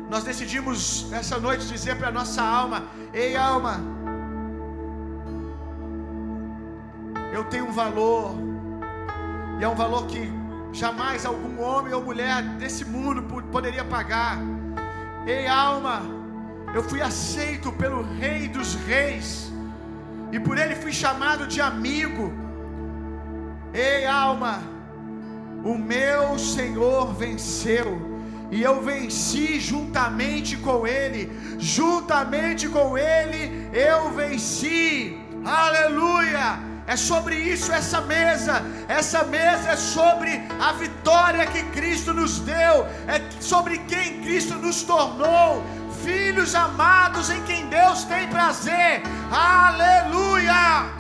Nós 0.08 0.22
decidimos 0.22 1.12
essa 1.12 1.38
noite 1.38 1.66
dizer 1.66 1.96
para 1.96 2.08
a 2.08 2.12
nossa 2.12 2.42
alma: 2.42 2.84
Ei, 3.12 3.36
alma, 3.36 3.80
eu 7.32 7.44
tenho 7.44 7.66
um 7.68 7.72
valor, 7.72 8.36
e 9.58 9.64
é 9.64 9.68
um 9.68 9.74
valor 9.74 10.06
que 10.06 10.30
jamais 10.72 11.26
algum 11.26 11.60
homem 11.60 11.92
ou 11.92 12.02
mulher 12.02 12.42
desse 12.56 12.84
mundo 12.84 13.22
poderia 13.50 13.84
pagar. 13.84 14.38
Ei, 15.26 15.48
alma, 15.48 16.02
eu 16.72 16.84
fui 16.84 17.02
aceito 17.02 17.72
pelo 17.72 18.02
Rei 18.02 18.46
dos 18.46 18.74
Reis, 18.74 19.52
e 20.30 20.38
por 20.38 20.56
ele 20.56 20.76
fui 20.76 20.92
chamado 20.92 21.48
de 21.48 21.60
amigo. 21.60 22.32
Ei, 23.74 24.06
alma, 24.06 24.60
o 25.64 25.76
meu 25.76 26.38
Senhor 26.38 27.12
venceu 27.12 28.15
e 28.50 28.62
eu 28.62 28.80
venci 28.80 29.58
juntamente 29.58 30.56
com 30.56 30.86
Ele, 30.86 31.30
juntamente 31.58 32.68
com 32.68 32.96
Ele 32.96 33.68
eu 33.72 34.10
venci, 34.12 35.18
aleluia. 35.44 36.58
É 36.86 36.96
sobre 36.96 37.34
isso 37.34 37.72
essa 37.72 38.00
mesa. 38.00 38.62
Essa 38.86 39.24
mesa 39.24 39.70
é 39.70 39.76
sobre 39.76 40.40
a 40.60 40.72
vitória 40.72 41.44
que 41.46 41.62
Cristo 41.64 42.14
nos 42.14 42.38
deu, 42.38 42.86
é 43.08 43.20
sobre 43.40 43.78
quem 43.78 44.22
Cristo 44.22 44.54
nos 44.54 44.82
tornou, 44.84 45.64
filhos 46.04 46.54
amados 46.54 47.28
em 47.28 47.42
quem 47.42 47.66
Deus 47.66 48.04
tem 48.04 48.28
prazer. 48.28 49.02
Aleluia! 49.30 50.94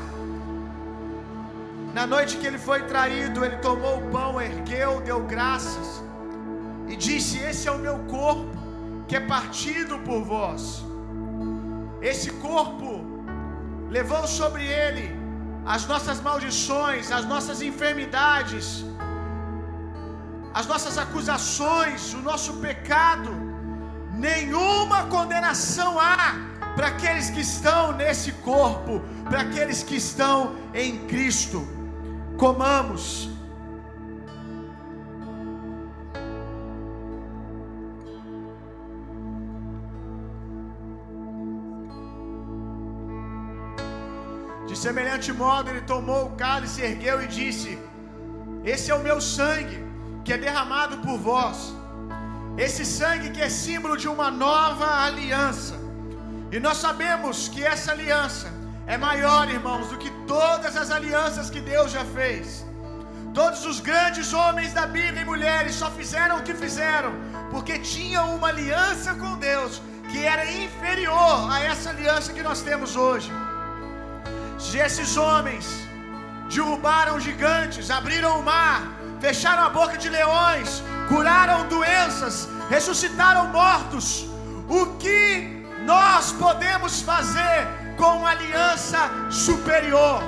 Na 1.94 2.06
noite 2.06 2.36
que 2.36 2.46
ele 2.46 2.58
foi 2.58 2.82
traído, 2.82 3.44
ele 3.44 3.56
tomou 3.58 3.98
o 3.98 4.10
pão, 4.10 4.40
ergueu, 4.40 5.00
deu 5.00 5.20
graças 5.20 6.05
e 6.88 6.96
disse: 6.96 7.38
Esse 7.38 7.68
é 7.68 7.72
o 7.72 7.78
meu 7.78 7.98
corpo, 8.16 8.56
que 9.08 9.16
é 9.16 9.20
partido 9.20 9.98
por 10.00 10.22
vós. 10.22 10.84
Esse 12.00 12.30
corpo 12.46 13.04
levou 13.90 14.26
sobre 14.26 14.64
ele 14.64 15.06
as 15.64 15.86
nossas 15.86 16.20
maldições, 16.20 17.10
as 17.10 17.24
nossas 17.24 17.60
enfermidades, 17.60 18.84
as 20.54 20.66
nossas 20.66 20.96
acusações, 20.96 22.14
o 22.14 22.18
nosso 22.18 22.54
pecado. 22.54 23.30
Nenhuma 24.12 25.04
condenação 25.06 25.98
há 26.00 26.34
para 26.74 26.88
aqueles 26.88 27.30
que 27.30 27.40
estão 27.40 27.92
nesse 27.92 28.32
corpo, 28.50 29.02
para 29.24 29.40
aqueles 29.42 29.82
que 29.82 29.96
estão 29.96 30.54
em 30.72 31.06
Cristo. 31.06 31.66
Comamos 32.38 33.35
De 44.76 44.82
semelhante 44.82 45.32
modo, 45.32 45.70
ele 45.70 45.80
tomou 45.92 46.22
o 46.26 46.32
cálice, 46.42 46.82
ergueu 46.88 47.16
e 47.22 47.26
disse: 47.36 47.70
Esse 48.72 48.90
é 48.90 48.94
o 48.94 49.04
meu 49.06 49.18
sangue, 49.22 49.78
que 50.22 50.34
é 50.34 50.36
derramado 50.36 50.98
por 51.04 51.16
vós. 51.28 51.58
Esse 52.64 52.84
sangue 52.84 53.30
que 53.30 53.40
é 53.46 53.48
símbolo 53.48 53.96
de 53.96 54.06
uma 54.14 54.28
nova 54.30 54.88
aliança. 55.06 55.76
E 56.52 56.60
nós 56.66 56.76
sabemos 56.76 57.48
que 57.48 57.64
essa 57.64 57.92
aliança 57.92 58.52
é 58.86 58.98
maior, 58.98 59.48
irmãos, 59.48 59.86
do 59.92 59.96
que 59.96 60.10
todas 60.34 60.76
as 60.82 60.90
alianças 60.90 61.48
que 61.48 61.62
Deus 61.72 61.90
já 61.96 62.04
fez. 62.18 62.66
Todos 63.32 63.64
os 63.64 63.80
grandes 63.80 64.34
homens 64.34 64.74
da 64.74 64.86
Bíblia 64.86 65.22
e 65.22 65.30
mulheres 65.32 65.74
só 65.74 65.90
fizeram 65.90 66.36
o 66.36 66.42
que 66.42 66.52
fizeram 66.66 67.12
porque 67.50 67.78
tinham 67.78 68.36
uma 68.36 68.48
aliança 68.48 69.14
com 69.14 69.38
Deus 69.38 69.80
que 70.10 70.22
era 70.34 70.44
inferior 70.64 71.50
a 71.50 71.60
essa 71.72 71.88
aliança 71.94 72.34
que 72.34 72.42
nós 72.42 72.60
temos 72.60 72.94
hoje. 72.94 73.32
Se 74.58 74.78
esses 74.78 75.16
homens 75.16 75.66
derrubaram 76.50 77.20
gigantes, 77.20 77.90
abriram 77.90 78.40
o 78.40 78.42
mar, 78.42 78.82
fecharam 79.20 79.64
a 79.64 79.68
boca 79.70 79.96
de 79.98 80.08
leões, 80.08 80.82
curaram 81.08 81.68
doenças, 81.68 82.48
ressuscitaram 82.70 83.48
mortos, 83.48 84.26
o 84.68 84.86
que 85.02 85.64
nós 85.84 86.32
podemos 86.32 87.00
fazer 87.02 87.68
com 87.96 88.18
uma 88.18 88.30
aliança 88.30 88.98
superior? 89.30 90.22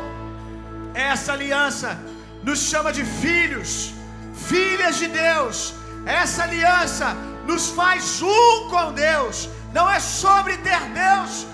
Essa 0.95 1.33
aliança 1.33 1.99
nos 2.43 2.61
chama 2.61 2.93
de 2.93 3.05
filhos, 3.05 3.93
filhas 4.35 4.97
de 4.97 5.09
Deus. 5.09 5.75
Essa 6.07 6.45
aliança 6.45 7.17
nos 7.47 7.71
faz 7.71 8.23
um 8.23 8.69
com 8.69 8.93
Deus. 8.93 9.49
Não 9.73 9.91
é 9.91 10.01
sobre 10.01 10.57
ter 10.59 10.81
Deus 11.05 11.47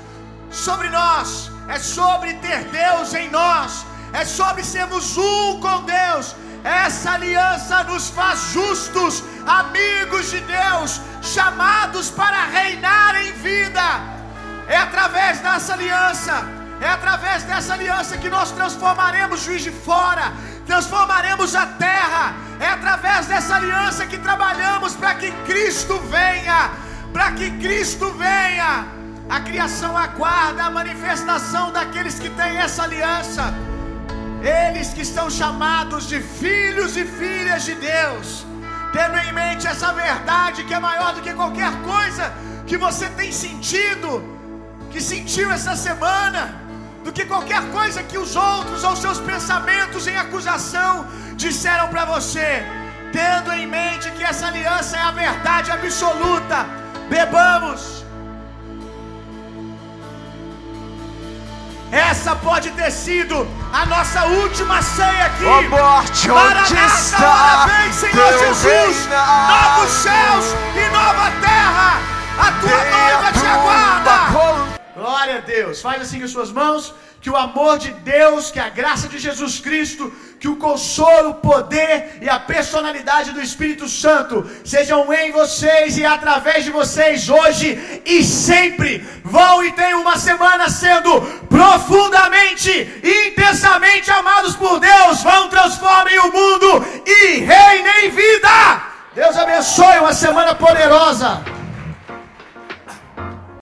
sobre 0.51 0.89
nós, 0.89 1.51
é 1.69 1.79
sobre 1.79 2.35
ter 2.35 2.65
Deus 2.65 3.15
em 3.15 3.31
nós, 3.31 3.87
é 4.13 4.25
sobre 4.25 4.63
sermos 4.63 5.17
um 5.17 5.61
com 5.61 5.83
Deus. 5.83 6.35
Essa 6.63 7.13
aliança 7.13 7.85
nos 7.85 8.09
faz 8.09 8.53
justos, 8.53 9.23
amigos 9.47 10.31
de 10.31 10.41
Deus, 10.41 11.01
chamados 11.23 12.11
para 12.11 12.45
reinar 12.45 13.17
em 13.23 13.33
vida. 13.33 13.83
É 14.67 14.79
através 14.79 15.41
dessa 15.41 15.75
aliança, 15.75 16.47
é 16.81 16.89
através 16.89 17.43
dessa 17.43 17.75
aliança 17.75 18.17
que 18.17 18.31
nós 18.31 18.51
transformaremos 18.51 19.43
juiz 19.43 19.63
de 19.63 19.71
fora, 19.71 20.33
transformaremos 20.67 21.55
a 21.55 21.67
terra. 21.67 22.35
É 22.61 22.69
através 22.69 23.27
dessa 23.27 23.57
aliança 23.57 24.07
que 24.07 24.17
trabalhamos 24.17 24.95
para 24.95 25.15
que 25.17 25.31
Cristo 25.45 25.99
venha, 26.09 26.71
para 27.13 27.33
que 27.33 27.51
Cristo 27.59 28.11
venha. 28.13 28.94
A 29.29 29.41
criação 29.41 29.97
aguarda 29.97 30.65
a 30.65 30.71
manifestação 30.71 31.73
daqueles 31.73 32.19
que 32.19 32.31
têm 32.31 32.59
essa 32.59 32.83
aliança. 32.83 33.55
Eles 34.43 34.93
que 34.93 35.01
estão 35.01 35.31
chamados 35.31 36.07
de 36.07 36.21
filhos 36.21 36.97
e 36.97 37.05
filhas 37.05 37.65
de 37.65 37.75
Deus. 37.75 38.45
Tendo 38.93 39.17
em 39.19 39.33
mente 39.33 39.67
essa 39.67 39.93
verdade 39.93 40.65
que 40.65 40.75
é 40.75 40.79
maior 40.79 41.15
do 41.15 41.23
que 41.23 41.33
qualquer 41.33 41.73
coisa 41.83 42.33
que 42.67 42.77
você 42.77 43.09
tem 43.09 43.33
sentido. 43.33 44.23
que 44.91 45.01
sentiu 45.01 45.51
essa 45.51 45.75
semana 45.75 46.55
do 47.03 47.13
que 47.13 47.25
qualquer 47.25 47.63
coisa 47.73 48.01
que 48.05 48.17
os 48.17 48.37
outros 48.37 48.85
ou 48.85 48.95
seus 48.95 49.19
pensamentos 49.19 50.07
em 50.07 50.17
acusação 50.17 51.05
disseram 51.35 51.89
para 51.89 52.05
você, 52.05 52.65
tendo 53.13 53.53
em 53.53 53.67
mente 53.67 54.09
que 54.13 54.23
essa 54.23 54.47
aliança 54.47 54.97
é 54.97 55.03
a 55.03 55.11
verdade 55.11 55.73
absoluta. 55.73 56.65
Bebamos. 57.09 58.04
Essa 61.95 62.35
pode 62.35 62.71
ter 62.73 62.91
sido 62.91 63.47
a 63.73 63.87
nossa 63.87 64.25
última 64.25 64.83
ceia 64.83 65.27
aqui. 65.27 65.45
Ó 65.45 65.63
morte, 65.63 66.29
onde 66.29 66.75
está 66.75 67.67
vem, 67.67 67.93
Senhor 67.93 68.13
teu 68.15 68.39
Jesus. 68.41 69.09
Novos 69.09 69.91
céus 69.93 70.57
e 70.75 70.89
nova 70.91 71.31
terra. 71.41 72.01
A 72.37 72.51
tua 72.61 72.85
noiva 72.85 73.33
te 73.33 73.47
aguarda. 73.47 74.64
Glória 74.95 75.39
a 75.39 75.41
Deus. 75.41 75.83
Faz 75.83 76.01
assim 76.03 76.19
com 76.19 76.25
as 76.25 76.31
suas 76.31 76.53
mãos. 76.53 76.95
Que 77.21 77.31
o 77.31 77.37
amor 77.37 77.79
de 77.79 77.91
Deus, 77.91 78.51
que 78.51 78.61
a 78.61 78.69
graça 78.69 79.09
de 79.09 79.19
Jesus 79.19 79.59
Cristo, 79.59 80.13
que 80.39 80.47
o 80.47 80.57
consolo, 80.57 81.31
o 81.31 81.35
poder 81.35 82.19
e 82.21 82.29
a 82.29 82.39
personalidade 82.39 83.33
do 83.33 83.41
Espírito 83.41 83.89
Santo 83.89 84.47
sejam 84.63 85.11
em 85.11 85.33
vocês 85.33 85.97
e 85.97 86.05
através 86.05 86.65
de 86.65 86.71
vocês 86.71 87.31
hoje 87.31 88.03
e 88.05 88.23
sempre. 88.23 88.99
Vão 89.25 89.65
e 89.65 89.73
tenham 89.73 90.03
uma 90.03 90.19
semana 90.19 90.69
sendo 90.69 91.19
profundamente 91.49 92.71
intensamente 93.27 94.11
amados 94.11 94.55
por 94.55 94.79
Deus. 94.79 95.23
Vão, 95.23 95.49
transformem 95.49 96.19
o 96.19 96.31
mundo 96.31 96.87
e 97.07 97.39
reinem 97.39 98.11
vida. 98.11 98.83
Deus 99.15 99.35
abençoe 99.35 99.99
uma 99.99 100.13
semana 100.13 100.55
poderosa. 100.55 101.64